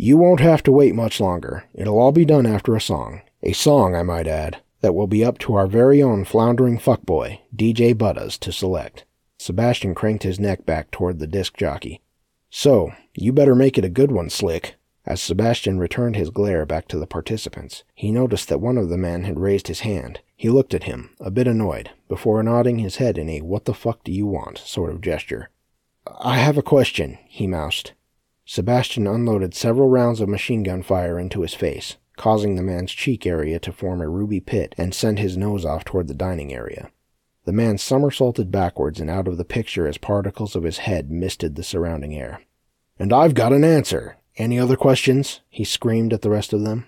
You 0.00 0.16
won't 0.16 0.38
have 0.38 0.62
to 0.62 0.70
wait 0.70 0.94
much 0.94 1.20
longer. 1.20 1.64
It'll 1.74 1.98
all 1.98 2.12
be 2.12 2.24
done 2.24 2.46
after 2.46 2.76
a 2.76 2.80
song. 2.80 3.22
A 3.42 3.52
song, 3.52 3.96
I 3.96 4.04
might 4.04 4.28
add, 4.28 4.62
that 4.80 4.94
will 4.94 5.08
be 5.08 5.24
up 5.24 5.38
to 5.38 5.56
our 5.56 5.66
very 5.66 6.00
own 6.00 6.24
floundering 6.24 6.78
fuckboy, 6.78 7.40
DJ 7.54 7.98
Butters, 7.98 8.38
to 8.38 8.52
select. 8.52 9.04
Sebastian 9.38 9.96
cranked 9.96 10.22
his 10.22 10.38
neck 10.38 10.64
back 10.64 10.92
toward 10.92 11.18
the 11.18 11.26
disc 11.26 11.56
jockey. 11.56 12.00
So, 12.48 12.92
you 13.14 13.32
better 13.32 13.56
make 13.56 13.76
it 13.76 13.84
a 13.84 13.88
good 13.88 14.12
one, 14.12 14.30
Slick. 14.30 14.76
As 15.04 15.20
Sebastian 15.20 15.80
returned 15.80 16.14
his 16.14 16.30
glare 16.30 16.64
back 16.64 16.86
to 16.88 16.98
the 16.98 17.06
participants, 17.06 17.82
he 17.92 18.12
noticed 18.12 18.48
that 18.50 18.60
one 18.60 18.78
of 18.78 18.90
the 18.90 18.98
men 18.98 19.24
had 19.24 19.40
raised 19.40 19.66
his 19.66 19.80
hand, 19.80 20.20
he 20.36 20.48
looked 20.48 20.74
at 20.74 20.84
him, 20.84 21.10
a 21.18 21.32
bit 21.32 21.48
annoyed, 21.48 21.90
before 22.08 22.40
nodding 22.44 22.78
his 22.78 22.96
head 22.96 23.18
in 23.18 23.28
a 23.28 23.40
what 23.40 23.64
the 23.64 23.74
fuck 23.74 24.04
do 24.04 24.12
you 24.12 24.26
want 24.26 24.58
sort 24.58 24.92
of 24.92 25.00
gesture. 25.00 25.50
I 26.20 26.36
have 26.36 26.56
a 26.56 26.62
question, 26.62 27.18
he 27.26 27.48
moused. 27.48 27.92
Sebastian 28.50 29.06
unloaded 29.06 29.52
several 29.52 29.88
rounds 29.88 30.22
of 30.22 30.28
machine 30.30 30.62
gun 30.62 30.82
fire 30.82 31.18
into 31.18 31.42
his 31.42 31.52
face, 31.52 31.98
causing 32.16 32.56
the 32.56 32.62
man's 32.62 32.92
cheek 32.92 33.26
area 33.26 33.58
to 33.58 33.70
form 33.70 34.00
a 34.00 34.08
ruby 34.08 34.40
pit 34.40 34.74
and 34.78 34.94
send 34.94 35.18
his 35.18 35.36
nose 35.36 35.66
off 35.66 35.84
toward 35.84 36.08
the 36.08 36.14
dining 36.14 36.50
area. 36.50 36.90
The 37.44 37.52
man 37.52 37.76
somersaulted 37.76 38.50
backwards 38.50 39.00
and 39.00 39.10
out 39.10 39.28
of 39.28 39.36
the 39.36 39.44
picture 39.44 39.86
as 39.86 39.98
particles 39.98 40.56
of 40.56 40.62
his 40.62 40.78
head 40.78 41.10
misted 41.10 41.56
the 41.56 41.62
surrounding 41.62 42.16
air. 42.16 42.40
And 42.98 43.12
I've 43.12 43.34
got 43.34 43.52
an 43.52 43.64
answer. 43.64 44.16
Any 44.38 44.58
other 44.58 44.76
questions? 44.76 45.42
he 45.50 45.62
screamed 45.62 46.14
at 46.14 46.22
the 46.22 46.30
rest 46.30 46.54
of 46.54 46.62
them. 46.62 46.86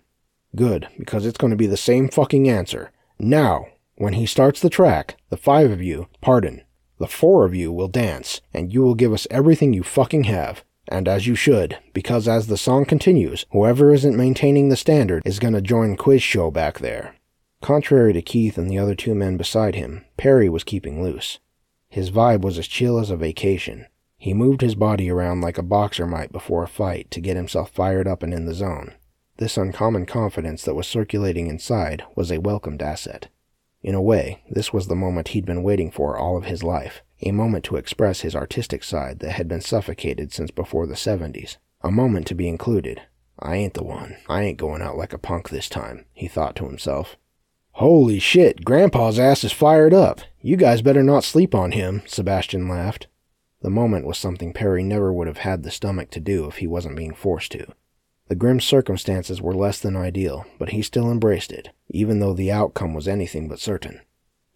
Good, 0.57 0.89
because 0.99 1.27
it's 1.27 1.37
going 1.37 1.51
to 1.51 1.59
be 1.59 1.67
the 1.67 1.77
same 1.77 2.09
fucking 2.09 2.49
answer. 2.49 2.91
Now, 3.19 3.67
when 3.97 4.15
he 4.15 4.25
starts 4.25 4.63
the 4.63 4.71
track, 4.71 5.19
the 5.29 5.37
five 5.37 5.71
of 5.71 5.83
you, 5.83 6.09
pardon, 6.23 6.63
the 6.99 7.07
four 7.07 7.45
of 7.45 7.55
you 7.55 7.71
will 7.71 7.89
dance, 7.89 8.41
and 8.55 8.73
you 8.73 8.81
will 8.81 8.95
give 8.95 9.13
us 9.13 9.27
everything 9.31 9.75
you 9.75 9.83
fucking 9.83 10.25
have. 10.25 10.65
And 10.91 11.07
as 11.07 11.27
you 11.27 11.37
should, 11.37 11.79
because 11.95 12.27
as 12.27 12.49
the 12.49 12.57
song 12.57 12.85
continues, 12.85 13.47
whoever 13.53 13.95
isn't 13.95 14.17
maintaining 14.17 14.69
the 14.69 14.77
standard 14.77 15.23
is 15.25 15.39
gonna 15.39 15.61
join 15.61 15.97
Quiz 15.97 16.23
Show 16.23 16.51
back 16.51 16.81
there. 16.81 17.15
Contrary 17.63 18.13
to 18.13 18.21
Keith 18.21 18.59
and 18.59 18.69
the 18.69 18.79
other 18.79 18.97
two 18.97 19.15
men 19.15 19.37
beside 19.37 19.77
him, 19.77 20.05
Perry 20.17 20.49
was 20.49 20.65
keeping 20.65 21.03
loose. 21.03 21.39
His 21.89 22.11
vibe 22.11 22.43
was 22.43 22.59
as 22.59 22.67
chill 22.67 22.99
as 22.99 23.11
a 23.11 23.17
vacation. 23.17 23.87
He 24.19 24.35
moved 24.35 24.63
his 24.63 24.75
body 24.75 25.11
around 25.11 25.43
like 25.43 25.59
a 25.59 25.63
boxer 25.63 26.07
might 26.07 26.33
before 26.33 26.65
a 26.65 26.69
fight 26.69 27.11
to 27.13 27.21
get 27.21 27.37
himself 27.37 27.71
fired 27.71 28.09
up 28.09 28.23
and 28.23 28.35
in 28.35 28.47
the 28.47 28.55
zone. 28.55 28.95
This 29.37 29.57
uncommon 29.57 30.07
confidence 30.07 30.65
that 30.65 30.75
was 30.75 30.87
circulating 30.87 31.47
inside 31.47 32.05
was 32.15 32.31
a 32.31 32.41
welcomed 32.41 32.83
asset. 32.83 33.29
In 33.83 33.95
a 33.95 34.03
way, 34.03 34.43
this 34.51 34.73
was 34.73 34.89
the 34.89 34.95
moment 34.95 35.29
he'd 35.29 35.47
been 35.47 35.63
waiting 35.63 35.91
for 35.91 36.17
all 36.17 36.37
of 36.37 36.45
his 36.45 36.63
life, 36.63 37.03
a 37.23 37.33
moment 37.33 37.65
to 37.65 37.77
express 37.77 38.21
his 38.21 38.37
artistic 38.37 38.85
side 38.85 39.21
that 39.21 39.33
had 39.33 39.49
been 39.49 39.61
suffocated 39.61 40.33
since 40.33 40.51
before 40.51 40.87
the 40.87 40.95
70s, 40.95 41.57
a 41.81 41.91
moment 41.91 42.27
to 42.27 42.35
be 42.35 42.49
included. 42.49 43.03
I 43.39 43.57
ain't 43.57 43.75
the 43.75 43.85
one. 43.85 44.17
I 44.29 44.43
ain't 44.43 44.59
going 44.59 44.83
out 44.83 44.99
like 44.99 45.15
a 45.15 45.19
punk 45.19 45.49
this 45.49 45.69
time, 45.69 46.05
he 46.13 46.29
thought 46.29 46.57
to 46.57 46.67
himself. 46.67 47.17
Holy 47.73 48.19
shit, 48.19 48.65
Grandpa's 48.65 49.19
ass 49.19 49.45
is 49.45 49.53
fired 49.53 49.95
up. 49.95 50.21
You 50.43 50.57
guys 50.57 50.83
better 50.83 51.03
not 51.03 51.25
sleep 51.25 51.55
on 51.55 51.73
him, 51.73 52.03
Sebastian 52.07 52.69
laughed. 52.69 53.07
The 53.63 53.71
moment 53.71 54.07
was 54.07 54.19
something 54.19 54.53
Perry 54.53 54.83
never 54.83 55.13
would 55.13 55.27
have 55.27 55.39
had 55.39 55.63
the 55.63 55.71
stomach 55.71 56.11
to 56.11 56.21
do 56.21 56.47
if 56.47 56.57
he 56.57 56.67
wasn't 56.67 56.97
being 56.97 57.15
forced 57.15 57.53
to. 57.53 57.67
The 58.31 58.37
grim 58.37 58.61
circumstances 58.61 59.43
were 59.43 59.57
less 59.57 59.81
than 59.81 59.97
ideal, 59.97 60.47
but 60.57 60.69
he 60.69 60.83
still 60.83 61.11
embraced 61.11 61.51
it, 61.51 61.71
even 61.89 62.21
though 62.21 62.33
the 62.33 62.53
outcome 62.53 62.95
was 62.95 63.09
anything 63.09 63.49
but 63.49 63.59
certain. 63.59 64.03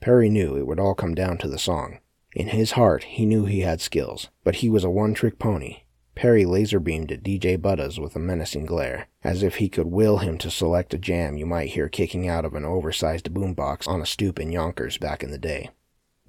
Perry 0.00 0.30
knew 0.30 0.56
it 0.56 0.68
would 0.68 0.78
all 0.78 0.94
come 0.94 1.12
down 1.12 1.38
to 1.38 1.48
the 1.48 1.58
song. 1.58 1.98
In 2.36 2.46
his 2.46 2.72
heart, 2.78 3.02
he 3.02 3.26
knew 3.26 3.46
he 3.46 3.62
had 3.62 3.80
skills, 3.80 4.28
but 4.44 4.54
he 4.56 4.70
was 4.70 4.84
a 4.84 4.90
one 4.90 5.12
trick 5.12 5.40
pony. 5.40 5.78
Perry 6.14 6.44
laser 6.44 6.78
beamed 6.78 7.10
at 7.10 7.24
DJ 7.24 7.60
Butters 7.60 7.98
with 7.98 8.14
a 8.14 8.20
menacing 8.20 8.64
glare, 8.64 9.08
as 9.24 9.42
if 9.42 9.56
he 9.56 9.68
could 9.68 9.88
will 9.88 10.18
him 10.18 10.38
to 10.38 10.52
select 10.52 10.94
a 10.94 10.98
jam 10.98 11.36
you 11.36 11.44
might 11.44 11.70
hear 11.70 11.88
kicking 11.88 12.28
out 12.28 12.44
of 12.44 12.54
an 12.54 12.64
oversized 12.64 13.34
boombox 13.34 13.88
on 13.88 14.00
a 14.00 14.06
stoop 14.06 14.38
in 14.38 14.52
Yonkers 14.52 14.98
back 14.98 15.24
in 15.24 15.32
the 15.32 15.36
day. 15.36 15.70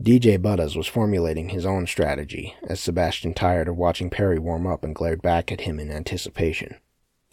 DJ 0.02 0.42
Butters 0.42 0.76
was 0.76 0.88
formulating 0.88 1.50
his 1.50 1.64
own 1.64 1.86
strategy 1.86 2.56
as 2.68 2.80
Sebastian 2.80 3.36
tired 3.36 3.68
of 3.68 3.78
watching 3.78 4.10
Perry 4.10 4.40
warm 4.40 4.66
up 4.66 4.84
and 4.84 4.96
glared 4.96 5.22
back 5.22 5.52
at 5.52 5.62
him 5.62 5.80
in 5.80 5.92
anticipation. 5.92 6.78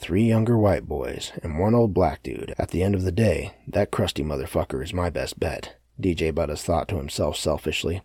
Three 0.03 0.25
younger 0.25 0.59
white 0.59 0.89
boys 0.89 1.31
and 1.45 1.61
one 1.61 1.77
old 1.77 1.95
black 1.95 2.25
dude. 2.25 2.57
At 2.59 2.71
the 2.71 2.83
end 2.83 2.97
of 2.97 3.05
the 3.05 3.13
day, 3.13 3.55
that 3.69 3.93
crusty 3.93 4.25
motherfucker 4.25 4.83
is 4.83 4.93
my 4.93 5.11
best 5.11 5.39
bet, 5.39 5.77
DJ 6.01 6.35
Butters 6.35 6.65
thought 6.65 6.89
to 6.89 6.97
himself 6.97 7.37
selfishly. 7.37 8.03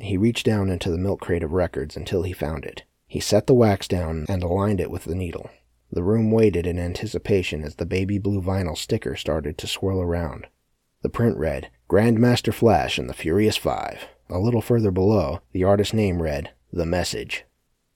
He 0.00 0.16
reached 0.16 0.46
down 0.46 0.70
into 0.70 0.88
the 0.88 0.98
milk 0.98 1.20
crate 1.20 1.42
of 1.42 1.50
records 1.50 1.96
until 1.96 2.22
he 2.22 2.32
found 2.32 2.64
it. 2.64 2.84
He 3.08 3.18
set 3.18 3.48
the 3.48 3.54
wax 3.54 3.88
down 3.88 4.24
and 4.28 4.40
aligned 4.44 4.80
it 4.80 4.88
with 4.88 5.02
the 5.02 5.16
needle. 5.16 5.50
The 5.90 6.04
room 6.04 6.30
waited 6.30 6.64
in 6.64 6.78
anticipation 6.78 7.64
as 7.64 7.74
the 7.74 7.86
baby 7.86 8.18
blue 8.18 8.40
vinyl 8.40 8.78
sticker 8.78 9.16
started 9.16 9.58
to 9.58 9.66
swirl 9.66 10.00
around. 10.00 10.46
The 11.02 11.08
print 11.08 11.36
read, 11.36 11.70
Grandmaster 11.90 12.54
Flash 12.54 12.98
and 12.98 13.10
the 13.10 13.14
Furious 13.14 13.56
Five. 13.56 14.06
A 14.30 14.38
little 14.38 14.62
further 14.62 14.92
below, 14.92 15.40
the 15.50 15.64
artist's 15.64 15.92
name 15.92 16.22
read, 16.22 16.52
The 16.72 16.86
Message. 16.86 17.44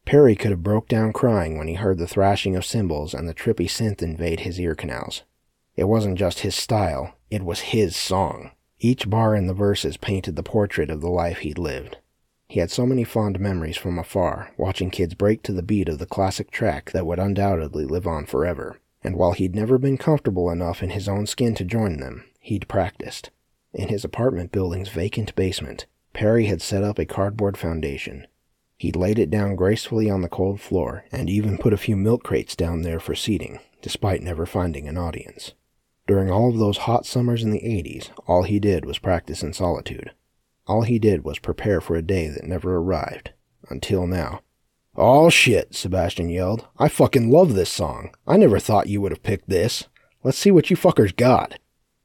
Perry 0.06 0.36
could 0.36 0.52
have 0.52 0.62
broke 0.62 0.88
down 0.88 1.12
crying 1.12 1.58
when 1.58 1.66
he 1.66 1.74
heard 1.74 1.98
the 1.98 2.06
thrashing 2.06 2.54
of 2.54 2.64
cymbals 2.64 3.12
and 3.12 3.28
the 3.28 3.34
trippy 3.34 3.66
synth 3.66 4.00
invade 4.00 4.40
his 4.40 4.60
ear 4.60 4.76
canals. 4.76 5.24
It 5.74 5.84
wasn't 5.84 6.16
just 6.16 6.40
his 6.40 6.54
style, 6.54 7.16
it 7.28 7.42
was 7.42 7.72
his 7.72 7.96
song. 7.96 8.52
Each 8.78 9.10
bar 9.10 9.34
in 9.34 9.48
the 9.48 9.52
verses 9.52 9.96
painted 9.96 10.36
the 10.36 10.44
portrait 10.44 10.90
of 10.90 11.00
the 11.00 11.10
life 11.10 11.38
he'd 11.38 11.58
lived. 11.58 11.98
He 12.48 12.60
had 12.60 12.70
so 12.70 12.86
many 12.86 13.02
fond 13.02 13.40
memories 13.40 13.76
from 13.76 13.98
afar, 13.98 14.52
watching 14.56 14.90
kids 14.90 15.14
break 15.14 15.42
to 15.42 15.52
the 15.52 15.62
beat 15.62 15.88
of 15.88 15.98
the 15.98 16.06
classic 16.06 16.52
track 16.52 16.92
that 16.92 17.04
would 17.04 17.18
undoubtedly 17.18 17.84
live 17.84 18.06
on 18.06 18.26
forever. 18.26 18.78
And 19.02 19.16
while 19.16 19.32
he'd 19.32 19.56
never 19.56 19.76
been 19.76 19.98
comfortable 19.98 20.50
enough 20.50 20.84
in 20.84 20.90
his 20.90 21.08
own 21.08 21.26
skin 21.26 21.56
to 21.56 21.64
join 21.64 21.98
them, 21.98 22.24
he'd 22.38 22.68
practiced. 22.68 23.30
In 23.74 23.88
his 23.88 24.04
apartment 24.04 24.52
building's 24.52 24.88
vacant 24.88 25.34
basement, 25.34 25.86
Perry 26.12 26.46
had 26.46 26.62
set 26.62 26.84
up 26.84 27.00
a 27.00 27.04
cardboard 27.04 27.58
foundation. 27.58 28.28
He'd 28.78 28.96
laid 28.96 29.18
it 29.18 29.30
down 29.30 29.56
gracefully 29.56 30.10
on 30.10 30.20
the 30.20 30.28
cold 30.28 30.60
floor, 30.60 31.04
and 31.10 31.30
even 31.30 31.58
put 31.58 31.72
a 31.72 31.78
few 31.78 31.96
milk 31.96 32.22
crates 32.22 32.54
down 32.54 32.82
there 32.82 33.00
for 33.00 33.14
seating, 33.14 33.58
despite 33.80 34.22
never 34.22 34.44
finding 34.44 34.86
an 34.86 34.98
audience. 34.98 35.52
During 36.06 36.30
all 36.30 36.50
of 36.50 36.58
those 36.58 36.78
hot 36.78 37.06
summers 37.06 37.42
in 37.42 37.50
the 37.50 37.60
80s, 37.60 38.10
all 38.26 38.42
he 38.42 38.60
did 38.60 38.84
was 38.84 38.98
practice 38.98 39.42
in 39.42 39.52
solitude. 39.52 40.12
All 40.66 40.82
he 40.82 40.98
did 40.98 41.24
was 41.24 41.38
prepare 41.38 41.80
for 41.80 41.96
a 41.96 42.02
day 42.02 42.28
that 42.28 42.44
never 42.44 42.76
arrived. 42.76 43.32
Until 43.68 44.06
now. 44.06 44.40
Oh 44.94 45.28
shit, 45.30 45.74
Sebastian 45.74 46.28
yelled. 46.28 46.66
I 46.78 46.88
fucking 46.88 47.30
love 47.30 47.54
this 47.54 47.70
song. 47.70 48.10
I 48.26 48.36
never 48.36 48.58
thought 48.58 48.88
you 48.88 49.00
would 49.00 49.12
have 49.12 49.22
picked 49.22 49.48
this. 49.48 49.88
Let's 50.22 50.38
see 50.38 50.50
what 50.50 50.70
you 50.70 50.76
fuckers 50.76 51.14
got. 51.14 51.58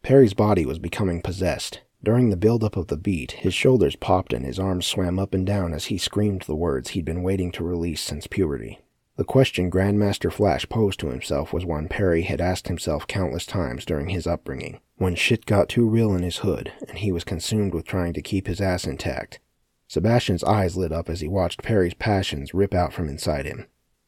Perry's 0.03 0.33
body 0.33 0.65
was 0.65 0.79
becoming 0.79 1.21
possessed. 1.21 1.81
During 2.03 2.29
the 2.29 2.37
build-up 2.37 2.75
of 2.75 2.87
the 2.87 2.97
beat, 2.97 3.31
his 3.33 3.53
shoulders 3.53 3.95
popped 3.95 4.33
and 4.33 4.43
his 4.43 4.57
arms 4.57 4.87
swam 4.87 5.19
up 5.19 5.33
and 5.35 5.45
down 5.45 5.73
as 5.73 5.85
he 5.85 5.97
screamed 5.97 6.43
the 6.43 6.55
words 6.55 6.89
he'd 6.89 7.05
been 7.05 7.21
waiting 7.21 7.51
to 7.51 7.63
release 7.63 8.01
since 8.01 8.25
puberty. 8.25 8.79
The 9.17 9.23
question 9.23 9.69
Grandmaster 9.69 10.31
Flash 10.31 10.67
posed 10.67 10.99
to 11.01 11.09
himself 11.09 11.53
was 11.53 11.63
one 11.63 11.87
Perry 11.87 12.23
had 12.23 12.41
asked 12.41 12.69
himself 12.69 13.05
countless 13.05 13.45
times 13.45 13.85
during 13.85 14.09
his 14.09 14.25
upbringing. 14.25 14.79
When 14.95 15.13
shit 15.13 15.45
got 15.45 15.69
too 15.69 15.87
real 15.87 16.15
in 16.15 16.23
his 16.23 16.37
hood, 16.37 16.71
and 16.87 16.97
he 16.97 17.11
was 17.11 17.23
consumed 17.23 17.75
with 17.75 17.85
trying 17.85 18.13
to 18.13 18.21
keep 18.21 18.47
his 18.47 18.61
ass 18.61 18.87
intact. 18.87 19.39
Sebastian's 19.87 20.43
eyes 20.43 20.75
lit 20.75 20.91
up 20.91 21.07
as 21.07 21.19
he 21.19 21.27
watched 21.27 21.61
Perry's 21.61 21.93
passions 21.93 22.53
rip 22.53 22.73
out 22.73 22.93
from 22.93 23.09
inside 23.09 23.45
him. 23.45 23.67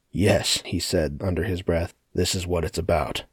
Yes, 0.10 0.64
he 0.66 0.80
said 0.80 1.20
under 1.22 1.44
his 1.44 1.62
breath, 1.62 1.94
this 2.16 2.34
is 2.34 2.48
what 2.48 2.66
it's 2.66 2.78
about. 2.78 3.26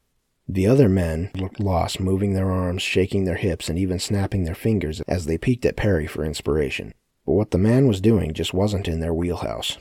The 0.52 0.66
other 0.66 0.88
men 0.88 1.30
looked 1.37 1.61
lost, 1.61 2.00
moving 2.00 2.33
their 2.33 2.50
arms, 2.50 2.83
shaking 2.83 3.23
their 3.23 3.37
hips, 3.37 3.69
and 3.69 3.78
even 3.78 4.00
snapping 4.00 4.42
their 4.42 4.57
fingers 4.57 5.00
as 5.02 5.26
they 5.26 5.38
peeked 5.38 5.64
at 5.64 5.76
Perry 5.76 6.09
for 6.09 6.25
inspiration. 6.25 6.92
But 7.25 7.35
what 7.35 7.52
the 7.52 7.59
man 7.59 7.87
was 7.87 8.00
doing 8.00 8.35
just 8.35 8.52
wasn't 8.52 8.88
in 8.88 8.99
their 8.99 9.14
wheelhouse. 9.14 9.78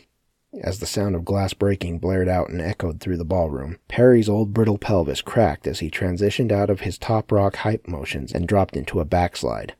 As 0.61 0.77
the 0.77 0.85
sound 0.85 1.15
of 1.15 1.25
glass 1.25 1.55
breaking 1.55 1.97
blared 1.97 2.29
out 2.29 2.51
and 2.51 2.61
echoed 2.61 2.99
through 2.99 3.17
the 3.17 3.25
ballroom, 3.25 3.79
Perry's 3.87 4.29
old 4.29 4.53
brittle 4.53 4.77
pelvis 4.77 5.23
cracked 5.23 5.65
as 5.65 5.79
he 5.79 5.89
transitioned 5.89 6.51
out 6.51 6.69
of 6.69 6.81
his 6.81 6.99
top 6.99 7.31
rock 7.31 7.55
hype 7.55 7.87
motions 7.87 8.31
and 8.31 8.47
dropped 8.47 8.77
into 8.77 8.99
a 8.99 9.05
backslide. 9.05 9.73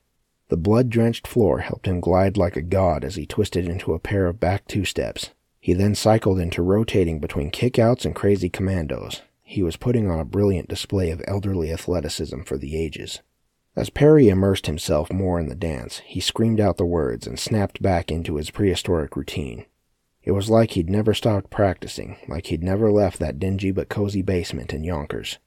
The 0.48 0.58
blood 0.58 0.90
drenched 0.90 1.28
floor 1.28 1.60
helped 1.60 1.86
him 1.86 2.00
glide 2.00 2.36
like 2.36 2.56
a 2.56 2.64
god 2.64 3.04
as 3.04 3.14
he 3.14 3.28
twisted 3.28 3.70
into 3.70 3.94
a 3.94 4.00
pair 4.00 4.26
of 4.26 4.40
back 4.40 4.66
two 4.66 4.86
steps. 4.86 5.30
He 5.60 5.74
then 5.74 5.94
cycled 5.94 6.40
into 6.40 6.64
rotating 6.64 7.20
between 7.20 7.52
kickouts 7.52 8.06
and 8.06 8.16
crazy 8.16 8.50
commandos. 8.50 9.22
He 9.52 9.64
was 9.64 9.78
putting 9.78 10.08
on 10.08 10.20
a 10.20 10.26
brilliant 10.26 10.70
display 10.70 11.10
of 11.10 11.24
elderly 11.26 11.74
athleticism 11.74 12.42
for 12.42 12.56
the 12.56 12.80
ages. 12.80 13.22
As 13.76 13.90
Perry 13.90 14.30
immersed 14.30 14.68
himself 14.68 15.12
more 15.12 15.40
in 15.40 15.50
the 15.50 15.56
dance, 15.56 16.04
he 16.06 16.20
screamed 16.20 16.60
out 16.60 16.78
the 16.78 16.86
words 16.86 17.26
and 17.26 17.40
snapped 17.40 17.82
back 17.82 18.12
into 18.12 18.36
his 18.36 18.52
prehistoric 18.52 19.16
routine. 19.16 19.66
It 20.22 20.34
was 20.34 20.52
like 20.52 20.74
he'd 20.74 20.88
never 20.88 21.16
stopped 21.16 21.50
practicing, 21.50 22.18
like 22.28 22.46
he'd 22.46 22.62
never 22.62 22.92
left 22.92 23.18
that 23.18 23.40
dingy 23.40 23.72
but 23.72 23.90
cozy 23.90 24.22
basement 24.22 24.72
in 24.72 24.84
Yonkers. 24.84 25.40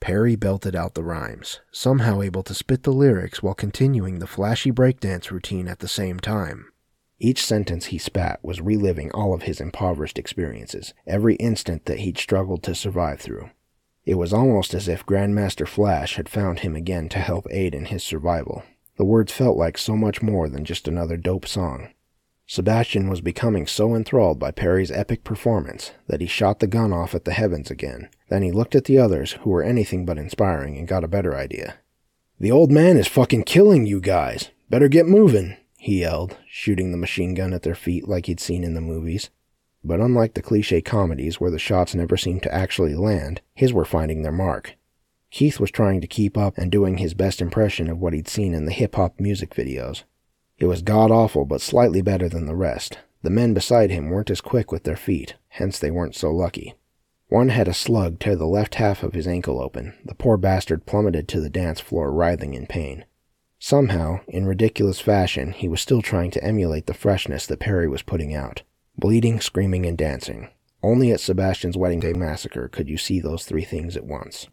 Perry 0.00 0.34
belted 0.34 0.74
out 0.74 0.94
the 0.94 1.04
rhymes, 1.04 1.60
somehow 1.70 2.22
able 2.22 2.42
to 2.42 2.54
spit 2.54 2.82
the 2.82 2.92
lyrics 2.92 3.40
while 3.40 3.54
continuing 3.54 4.18
the 4.18 4.26
flashy 4.26 4.72
breakdance 4.72 5.30
routine 5.30 5.68
at 5.68 5.78
the 5.78 5.86
same 5.86 6.18
time. 6.18 6.72
Each 7.18 7.44
sentence 7.44 7.86
he 7.86 7.98
spat 7.98 8.40
was 8.42 8.60
reliving 8.60 9.10
all 9.12 9.34
of 9.34 9.42
his 9.42 9.60
impoverished 9.60 10.18
experiences, 10.18 10.94
every 11.06 11.36
instant 11.36 11.86
that 11.86 12.00
he'd 12.00 12.18
struggled 12.18 12.62
to 12.64 12.74
survive 12.74 13.20
through. 13.20 13.50
It 14.04 14.16
was 14.16 14.32
almost 14.32 14.74
as 14.74 14.88
if 14.88 15.06
Grandmaster 15.06 15.66
Flash 15.66 16.16
had 16.16 16.28
found 16.28 16.60
him 16.60 16.76
again 16.76 17.08
to 17.10 17.18
help 17.18 17.46
aid 17.50 17.74
in 17.74 17.86
his 17.86 18.02
survival. 18.02 18.62
The 18.96 19.04
words 19.04 19.32
felt 19.32 19.56
like 19.56 19.78
so 19.78 19.96
much 19.96 20.22
more 20.22 20.48
than 20.48 20.64
just 20.64 20.86
another 20.86 21.16
dope 21.16 21.46
song. 21.46 21.88
Sebastian 22.46 23.08
was 23.08 23.22
becoming 23.22 23.66
so 23.66 23.94
enthralled 23.94 24.38
by 24.38 24.50
Perry's 24.50 24.90
epic 24.90 25.24
performance 25.24 25.92
that 26.06 26.20
he 26.20 26.26
shot 26.26 26.60
the 26.60 26.66
gun 26.66 26.92
off 26.92 27.14
at 27.14 27.24
the 27.24 27.32
heavens 27.32 27.70
again. 27.70 28.10
Then 28.28 28.42
he 28.42 28.52
looked 28.52 28.74
at 28.74 28.84
the 28.84 28.98
others, 28.98 29.32
who 29.40 29.50
were 29.50 29.62
anything 29.62 30.04
but 30.04 30.18
inspiring, 30.18 30.76
and 30.76 30.86
got 30.86 31.04
a 31.04 31.08
better 31.08 31.34
idea. 31.34 31.76
The 32.38 32.50
old 32.50 32.70
man 32.70 32.98
is 32.98 33.08
fucking 33.08 33.44
killing 33.44 33.86
you 33.86 34.00
guys. 34.00 34.50
Better 34.68 34.88
get 34.88 35.06
moving, 35.06 35.56
he 35.84 36.00
yelled, 36.00 36.38
shooting 36.48 36.92
the 36.92 36.96
machine 36.96 37.34
gun 37.34 37.52
at 37.52 37.60
their 37.60 37.74
feet 37.74 38.08
like 38.08 38.24
he'd 38.24 38.40
seen 38.40 38.64
in 38.64 38.72
the 38.72 38.80
movies. 38.80 39.28
But 39.84 40.00
unlike 40.00 40.32
the 40.32 40.40
cliche 40.40 40.80
comedies 40.80 41.38
where 41.38 41.50
the 41.50 41.58
shots 41.58 41.94
never 41.94 42.16
seemed 42.16 42.42
to 42.44 42.54
actually 42.54 42.94
land, 42.94 43.42
his 43.54 43.70
were 43.70 43.84
finding 43.84 44.22
their 44.22 44.32
mark. 44.32 44.76
Keith 45.30 45.60
was 45.60 45.70
trying 45.70 46.00
to 46.00 46.06
keep 46.06 46.38
up 46.38 46.56
and 46.56 46.72
doing 46.72 46.96
his 46.96 47.12
best 47.12 47.42
impression 47.42 47.90
of 47.90 47.98
what 47.98 48.14
he'd 48.14 48.28
seen 48.28 48.54
in 48.54 48.64
the 48.64 48.72
hip 48.72 48.94
hop 48.94 49.20
music 49.20 49.54
videos. 49.54 50.04
It 50.56 50.64
was 50.64 50.80
god 50.80 51.10
awful, 51.10 51.44
but 51.44 51.60
slightly 51.60 52.00
better 52.00 52.30
than 52.30 52.46
the 52.46 52.56
rest. 52.56 52.96
The 53.20 53.28
men 53.28 53.52
beside 53.52 53.90
him 53.90 54.08
weren't 54.08 54.30
as 54.30 54.40
quick 54.40 54.72
with 54.72 54.84
their 54.84 54.96
feet, 54.96 55.34
hence 55.48 55.78
they 55.78 55.90
weren't 55.90 56.16
so 56.16 56.30
lucky. 56.30 56.72
One 57.28 57.50
had 57.50 57.68
a 57.68 57.74
slug 57.74 58.20
tear 58.20 58.36
the 58.36 58.46
left 58.46 58.76
half 58.76 59.02
of 59.02 59.12
his 59.12 59.26
ankle 59.26 59.60
open. 59.60 59.92
The 60.02 60.14
poor 60.14 60.38
bastard 60.38 60.86
plummeted 60.86 61.28
to 61.28 61.42
the 61.42 61.50
dance 61.50 61.80
floor, 61.80 62.10
writhing 62.10 62.54
in 62.54 62.66
pain. 62.66 63.04
Somehow, 63.66 64.20
in 64.28 64.44
ridiculous 64.44 65.00
fashion, 65.00 65.52
he 65.52 65.68
was 65.68 65.80
still 65.80 66.02
trying 66.02 66.30
to 66.32 66.44
emulate 66.44 66.84
the 66.84 66.92
freshness 66.92 67.46
that 67.46 67.60
Perry 67.60 67.88
was 67.88 68.02
putting 68.02 68.34
out. 68.34 68.60
Bleeding, 68.98 69.40
screaming, 69.40 69.86
and 69.86 69.96
dancing. 69.96 70.50
Only 70.82 71.10
at 71.12 71.20
Sebastian's 71.20 71.74
wedding 71.74 72.00
day 72.00 72.12
massacre 72.12 72.68
could 72.68 72.90
you 72.90 72.98
see 72.98 73.20
those 73.20 73.46
three 73.46 73.64
things 73.64 73.96
at 73.96 74.04
once. 74.04 74.48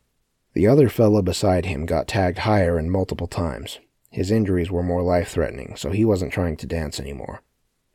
The 0.54 0.66
other 0.66 0.88
fellow 0.88 1.22
beside 1.22 1.66
him 1.66 1.86
got 1.86 2.08
tagged 2.08 2.38
higher 2.38 2.78
and 2.78 2.90
multiple 2.90 3.28
times. 3.28 3.80
His 4.12 4.32
injuries 4.32 4.72
were 4.72 4.82
more 4.82 5.04
life 5.04 5.28
threatening, 5.28 5.76
so 5.76 5.92
he 5.92 6.06
wasn't 6.06 6.32
trying 6.32 6.56
to 6.56 6.66
dance 6.66 6.98
anymore. 6.98 7.42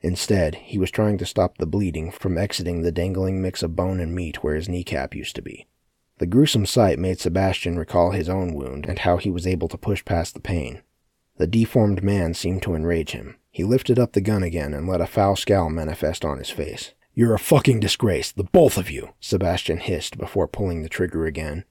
Instead, 0.03 0.57
he 0.57 0.77
was 0.77 0.91
trying 0.91 1.17
to 1.17 1.25
stop 1.25 1.57
the 1.57 1.65
bleeding 1.65 2.11
from 2.11 2.37
exiting 2.37 2.83
the 2.83 2.93
dangling 2.93 3.41
mix 3.41 3.63
of 3.63 3.75
bone 3.75 4.01
and 4.01 4.15
meat 4.15 4.45
where 4.45 4.55
his 4.55 4.69
kneecap 4.69 5.15
used 5.15 5.35
to 5.37 5.41
be. 5.41 5.67
The 6.19 6.27
gruesome 6.27 6.67
sight 6.67 6.99
made 6.99 7.21
Sebastian 7.21 7.79
recall 7.79 8.11
his 8.11 8.29
own 8.29 8.53
wound 8.53 8.85
and 8.85 8.99
how 8.99 9.17
he 9.17 9.31
was 9.31 9.47
able 9.47 9.69
to 9.69 9.79
push 9.79 10.05
past 10.05 10.35
the 10.35 10.41
pain. 10.41 10.83
The 11.39 11.47
deformed 11.47 12.03
man 12.03 12.35
seemed 12.35 12.63
to 12.63 12.75
enrage 12.75 13.11
him. 13.11 13.37
He 13.51 13.65
lifted 13.65 13.99
up 13.99 14.13
the 14.13 14.21
gun 14.21 14.43
again 14.43 14.73
and 14.75 14.89
let 14.89 15.01
a 15.01 15.07
foul 15.07 15.37
scowl 15.37 15.71
manifest 15.71 16.25
on 16.25 16.39
his 16.39 16.51
face. 16.51 16.93
You're 17.15 17.35
a 17.35 17.39
fucking 17.39 17.81
disgrace, 17.81 18.31
the 18.31 18.45
both 18.45 18.77
of 18.77 18.91
you, 18.91 19.11
Sebastian 19.21 19.79
hissed 19.79 20.19
before 20.19 20.47
pulling 20.47 20.83
the 20.83 20.89
trigger 20.89 21.25
again. 21.25 21.65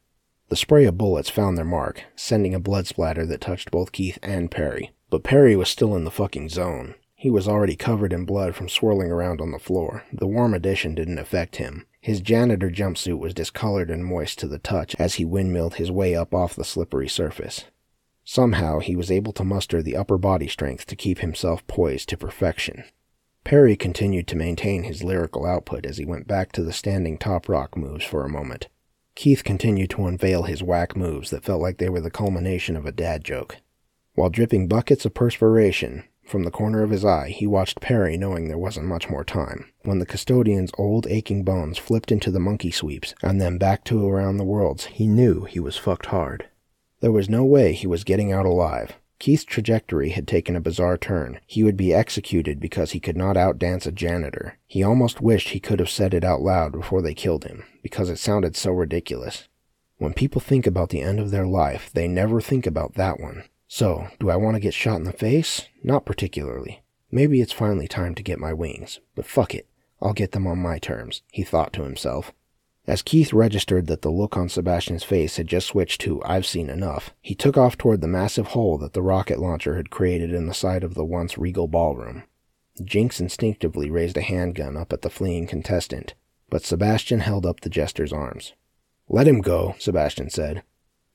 The 0.50 0.56
spray 0.56 0.86
of 0.86 0.98
bullets 0.98 1.30
found 1.30 1.58
their 1.58 1.66
mark, 1.66 2.04
sending 2.16 2.54
a 2.54 2.60
blood 2.60 2.88
splatter 2.88 3.26
that 3.26 3.42
touched 3.42 3.72
both 3.72 3.92
Keith 3.92 4.20
and 4.22 4.52
Perry. 4.52 4.92
But 5.10 5.24
Perry 5.24 5.56
was 5.56 5.70
still 5.70 5.96
in 5.96 6.04
the 6.04 6.12
fucking 6.12 6.50
zone. 6.50 6.96
He 7.16 7.30
was 7.30 7.48
already 7.48 7.76
covered 7.76 8.14
in 8.14 8.26
blood 8.26 8.56
from 8.56 8.70
swirling 8.70 9.12
around 9.12 9.42
on 9.42 9.52
the 9.52 9.60
floor. 9.60 10.04
The 10.14 10.28
warm 10.28 10.54
addition 10.54 10.94
didn't 10.94 11.18
affect 11.18 11.56
him. 11.56 11.86
His 12.00 12.22
janitor 12.22 12.70
jumpsuit 12.70 13.18
was 13.18 13.34
discolored 13.34 13.90
and 13.90 14.06
moist 14.06 14.38
to 14.40 14.48
the 14.48 14.60
touch 14.60 14.96
as 15.00 15.16
he 15.16 15.26
windmilled 15.26 15.76
his 15.76 15.92
way 15.92 16.16
up 16.16 16.36
off 16.36 16.56
the 16.56 16.64
slippery 16.64 17.08
surface. 17.08 17.66
Somehow 18.26 18.80
he 18.80 18.96
was 18.96 19.12
able 19.12 19.32
to 19.34 19.44
muster 19.44 19.84
the 19.84 19.96
upper 19.96 20.18
body 20.18 20.48
strength 20.48 20.88
to 20.88 20.96
keep 20.96 21.20
himself 21.20 21.66
poised 21.68 22.10
to 22.10 22.18
perfection. 22.18 22.84
Perry 23.44 23.76
continued 23.76 24.28
to 24.28 24.36
maintain 24.36 24.84
his 24.84 25.04
lyrical 25.04 25.46
output 25.46 25.86
as 25.86 25.98
he 25.98 26.06
went 26.06 26.28
back 26.28 26.52
to 26.54 26.64
the 26.64 26.74
standing 26.74 27.20
top 27.20 27.48
rock 27.48 27.78
moves 27.78 28.04
for 28.04 28.26
a 28.26 28.30
moment. 28.30 28.68
Keith 29.14 29.44
continued 29.44 29.92
to 29.92 30.08
unveil 30.08 30.44
his 30.44 30.64
whack 30.64 30.98
moves 30.98 31.30
that 31.30 31.44
felt 31.44 31.62
like 31.62 31.78
they 31.78 31.88
were 31.88 32.02
the 32.02 32.10
culmination 32.10 32.76
of 32.76 32.88
a 32.88 32.92
dad 32.92 33.24
joke. 33.24 33.58
While 34.16 34.32
dripping 34.32 34.68
buckets 34.68 35.06
of 35.06 35.14
perspiration 35.14 36.04
from 36.26 36.44
the 36.44 36.52
corner 36.52 36.82
of 36.82 36.90
his 36.90 37.06
eye, 37.06 37.30
he 37.30 37.46
watched 37.46 37.80
Perry 37.80 38.18
knowing 38.18 38.48
there 38.48 38.58
wasn't 38.58 38.88
much 38.88 39.08
more 39.08 39.24
time. 39.24 39.72
When 39.84 40.00
the 40.00 40.06
custodian's 40.08 40.72
old 40.80 41.06
aching 41.06 41.44
bones 41.44 41.78
flipped 41.78 42.12
into 42.12 42.32
the 42.32 42.40
monkey 42.40 42.72
sweeps 42.72 43.14
and 43.22 43.40
then 43.40 43.60
back 43.60 43.84
to 43.86 44.10
around 44.10 44.38
the 44.38 44.44
worlds, 44.44 44.86
he 44.86 45.08
knew 45.08 45.44
he 45.44 45.60
was 45.60 45.78
fucked 45.78 46.08
hard. 46.08 46.50
There 47.02 47.12
was 47.12 47.30
no 47.30 47.44
way 47.44 47.74
he 47.74 47.88
was 47.88 48.04
getting 48.04 48.32
out 48.32 48.46
alive. 48.46 48.98
Keith's 49.20 49.46
trajectory 49.46 50.10
had 50.10 50.28
taken 50.28 50.56
a 50.56 50.62
bizarre 50.62 50.98
turn. 50.98 51.40
He 51.46 51.64
would 51.64 51.78
be 51.78 51.94
executed 51.94 52.60
because 52.60 52.92
he 52.92 53.00
could 53.00 53.16
not 53.16 53.38
outdance 53.38 53.86
a 53.86 53.92
janitor. 53.92 54.58
He 54.68 54.84
almost 54.84 55.22
wished 55.22 55.50
he 55.50 55.60
could 55.60 55.80
have 55.80 55.90
said 55.90 56.14
it 56.14 56.24
out 56.24 56.42
loud 56.42 56.74
before 56.74 57.02
they 57.02 57.14
killed 57.14 57.46
him, 57.46 57.64
because 57.82 58.10
it 58.10 58.18
sounded 58.18 58.56
so 58.56 58.72
ridiculous. 58.72 59.48
When 59.98 60.14
people 60.14 60.42
think 60.42 60.68
about 60.68 60.90
the 60.90 61.02
end 61.02 61.20
of 61.20 61.32
their 61.32 61.48
life, 61.48 61.90
they 61.94 62.08
never 62.08 62.42
think 62.42 62.68
about 62.68 62.96
that 62.96 63.20
one. 63.20 63.46
So, 63.68 64.10
do 64.20 64.30
I 64.30 64.36
want 64.36 64.56
to 64.56 64.62
get 64.62 64.74
shot 64.74 64.98
in 64.98 65.06
the 65.06 65.14
face? 65.14 65.68
Not 65.84 66.06
particularly. 66.06 66.84
Maybe 67.10 67.42
it's 67.42 67.54
finally 67.54 67.88
time 67.88 68.14
to 68.16 68.24
get 68.24 68.40
my 68.40 68.54
wings, 68.54 69.00
but 69.16 69.26
fuck 69.26 69.56
it. 69.56 69.68
I'll 70.02 70.14
get 70.14 70.34
them 70.34 70.46
on 70.46 70.60
my 70.60 70.78
terms, 70.78 71.22
he 71.32 71.44
thought 71.44 71.72
to 71.74 71.84
himself. 71.84 72.34
As 72.88 73.02
Keith 73.02 73.34
registered 73.34 73.88
that 73.88 74.04
the 74.04 74.12
look 74.12 74.38
on 74.38 74.48
Sebastian's 74.48 75.04
face 75.04 75.38
had 75.38 75.48
just 75.48 75.68
switched 75.68 76.02
to 76.02 76.24
I've 76.24 76.46
seen 76.46 76.70
enough, 76.70 77.16
he 77.20 77.34
took 77.34 77.58
off 77.58 77.78
toward 77.78 78.02
the 78.02 78.08
massive 78.08 78.48
hole 78.48 78.78
that 78.78 78.94
the 78.94 79.02
rocket 79.02 79.40
launcher 79.40 79.76
had 79.76 79.90
created 79.90 80.32
in 80.32 80.46
the 80.46 80.54
side 80.54 80.84
of 80.84 80.94
the 80.94 81.04
once 81.06 81.36
regal 81.38 81.68
ballroom. 81.68 82.24
Jinx 82.84 83.20
instinctively 83.20 83.90
raised 83.90 84.18
a 84.18 84.22
handgun 84.22 84.78
up 84.78 84.94
at 84.94 85.02
the 85.02 85.10
fleeing 85.10 85.48
contestant, 85.48 86.14
but 86.50 86.64
Sebastian 86.64 87.22
held 87.22 87.46
up 87.46 87.62
the 87.62 87.70
jester's 87.70 88.14
arms. 88.14 88.54
Let 89.10 89.28
him 89.28 89.42
go, 89.42 89.76
Sebastian 89.80 90.30
said. 90.30 90.62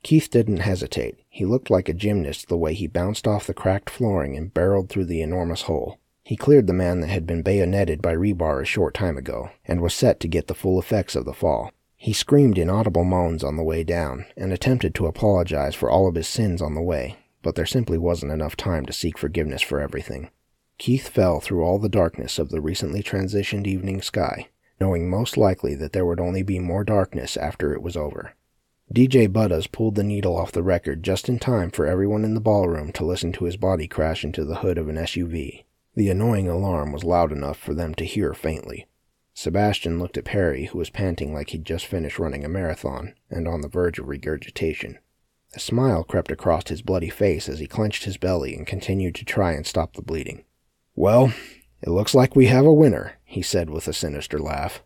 Keith 0.02 0.28
didn't 0.30 0.58
hesitate. 0.58 1.18
He 1.28 1.44
looked 1.44 1.70
like 1.70 1.88
a 1.88 1.94
gymnast 1.94 2.48
the 2.48 2.56
way 2.56 2.74
he 2.74 2.88
bounced 2.88 3.28
off 3.28 3.46
the 3.46 3.54
cracked 3.54 3.90
flooring 3.90 4.36
and 4.36 4.52
barreled 4.52 4.88
through 4.88 5.04
the 5.04 5.22
enormous 5.22 5.62
hole. 5.62 5.99
He 6.30 6.36
cleared 6.36 6.68
the 6.68 6.72
man 6.72 7.00
that 7.00 7.08
had 7.08 7.26
been 7.26 7.42
bayoneted 7.42 8.00
by 8.00 8.14
rebar 8.14 8.62
a 8.62 8.64
short 8.64 8.94
time 8.94 9.18
ago, 9.18 9.50
and 9.66 9.80
was 9.80 9.92
set 9.92 10.20
to 10.20 10.28
get 10.28 10.46
the 10.46 10.54
full 10.54 10.78
effects 10.78 11.16
of 11.16 11.24
the 11.24 11.32
fall. 11.32 11.72
He 11.96 12.12
screamed 12.12 12.56
inaudible 12.56 13.02
moans 13.02 13.42
on 13.42 13.56
the 13.56 13.64
way 13.64 13.82
down, 13.82 14.26
and 14.36 14.52
attempted 14.52 14.94
to 14.94 15.08
apologize 15.08 15.74
for 15.74 15.90
all 15.90 16.06
of 16.06 16.14
his 16.14 16.28
sins 16.28 16.62
on 16.62 16.76
the 16.76 16.82
way, 16.82 17.16
but 17.42 17.56
there 17.56 17.66
simply 17.66 17.98
wasn't 17.98 18.30
enough 18.30 18.54
time 18.54 18.86
to 18.86 18.92
seek 18.92 19.18
forgiveness 19.18 19.60
for 19.60 19.80
everything. 19.80 20.30
Keith 20.78 21.08
fell 21.08 21.40
through 21.40 21.64
all 21.64 21.80
the 21.80 21.88
darkness 21.88 22.38
of 22.38 22.50
the 22.50 22.60
recently 22.60 23.02
transitioned 23.02 23.66
evening 23.66 24.00
sky, 24.00 24.50
knowing 24.80 25.10
most 25.10 25.36
likely 25.36 25.74
that 25.74 25.92
there 25.92 26.06
would 26.06 26.20
only 26.20 26.44
be 26.44 26.60
more 26.60 26.84
darkness 26.84 27.36
after 27.36 27.74
it 27.74 27.82
was 27.82 27.96
over. 27.96 28.34
DJ 28.94 29.26
Butters 29.26 29.66
pulled 29.66 29.96
the 29.96 30.04
needle 30.04 30.36
off 30.36 30.52
the 30.52 30.62
record 30.62 31.02
just 31.02 31.28
in 31.28 31.40
time 31.40 31.72
for 31.72 31.86
everyone 31.86 32.24
in 32.24 32.34
the 32.34 32.40
ballroom 32.40 32.92
to 32.92 33.04
listen 33.04 33.32
to 33.32 33.46
his 33.46 33.56
body 33.56 33.88
crash 33.88 34.22
into 34.22 34.44
the 34.44 34.58
hood 34.58 34.78
of 34.78 34.88
an 34.88 34.94
SUV. 34.94 35.64
The 35.94 36.10
annoying 36.10 36.48
alarm 36.48 36.92
was 36.92 37.04
loud 37.04 37.32
enough 37.32 37.58
for 37.58 37.74
them 37.74 37.94
to 37.96 38.04
hear 38.04 38.32
faintly. 38.32 38.86
Sebastian 39.34 39.98
looked 39.98 40.18
at 40.18 40.24
Perry, 40.24 40.66
who 40.66 40.78
was 40.78 40.90
panting 40.90 41.32
like 41.32 41.50
he'd 41.50 41.64
just 41.64 41.86
finished 41.86 42.18
running 42.18 42.44
a 42.44 42.48
marathon 42.48 43.14
and 43.30 43.48
on 43.48 43.60
the 43.60 43.68
verge 43.68 43.98
of 43.98 44.06
regurgitation. 44.06 44.98
A 45.54 45.58
smile 45.58 46.04
crept 46.04 46.30
across 46.30 46.68
his 46.68 46.82
bloody 46.82 47.10
face 47.10 47.48
as 47.48 47.58
he 47.58 47.66
clenched 47.66 48.04
his 48.04 48.16
belly 48.16 48.54
and 48.54 48.66
continued 48.66 49.14
to 49.16 49.24
try 49.24 49.52
and 49.52 49.66
stop 49.66 49.94
the 49.94 50.02
bleeding. 50.02 50.44
Well, 50.94 51.32
it 51.82 51.90
looks 51.90 52.14
like 52.14 52.36
we 52.36 52.46
have 52.46 52.66
a 52.66 52.72
winner, 52.72 53.14
he 53.24 53.42
said 53.42 53.70
with 53.70 53.88
a 53.88 53.92
sinister 53.92 54.38
laugh. 54.38 54.82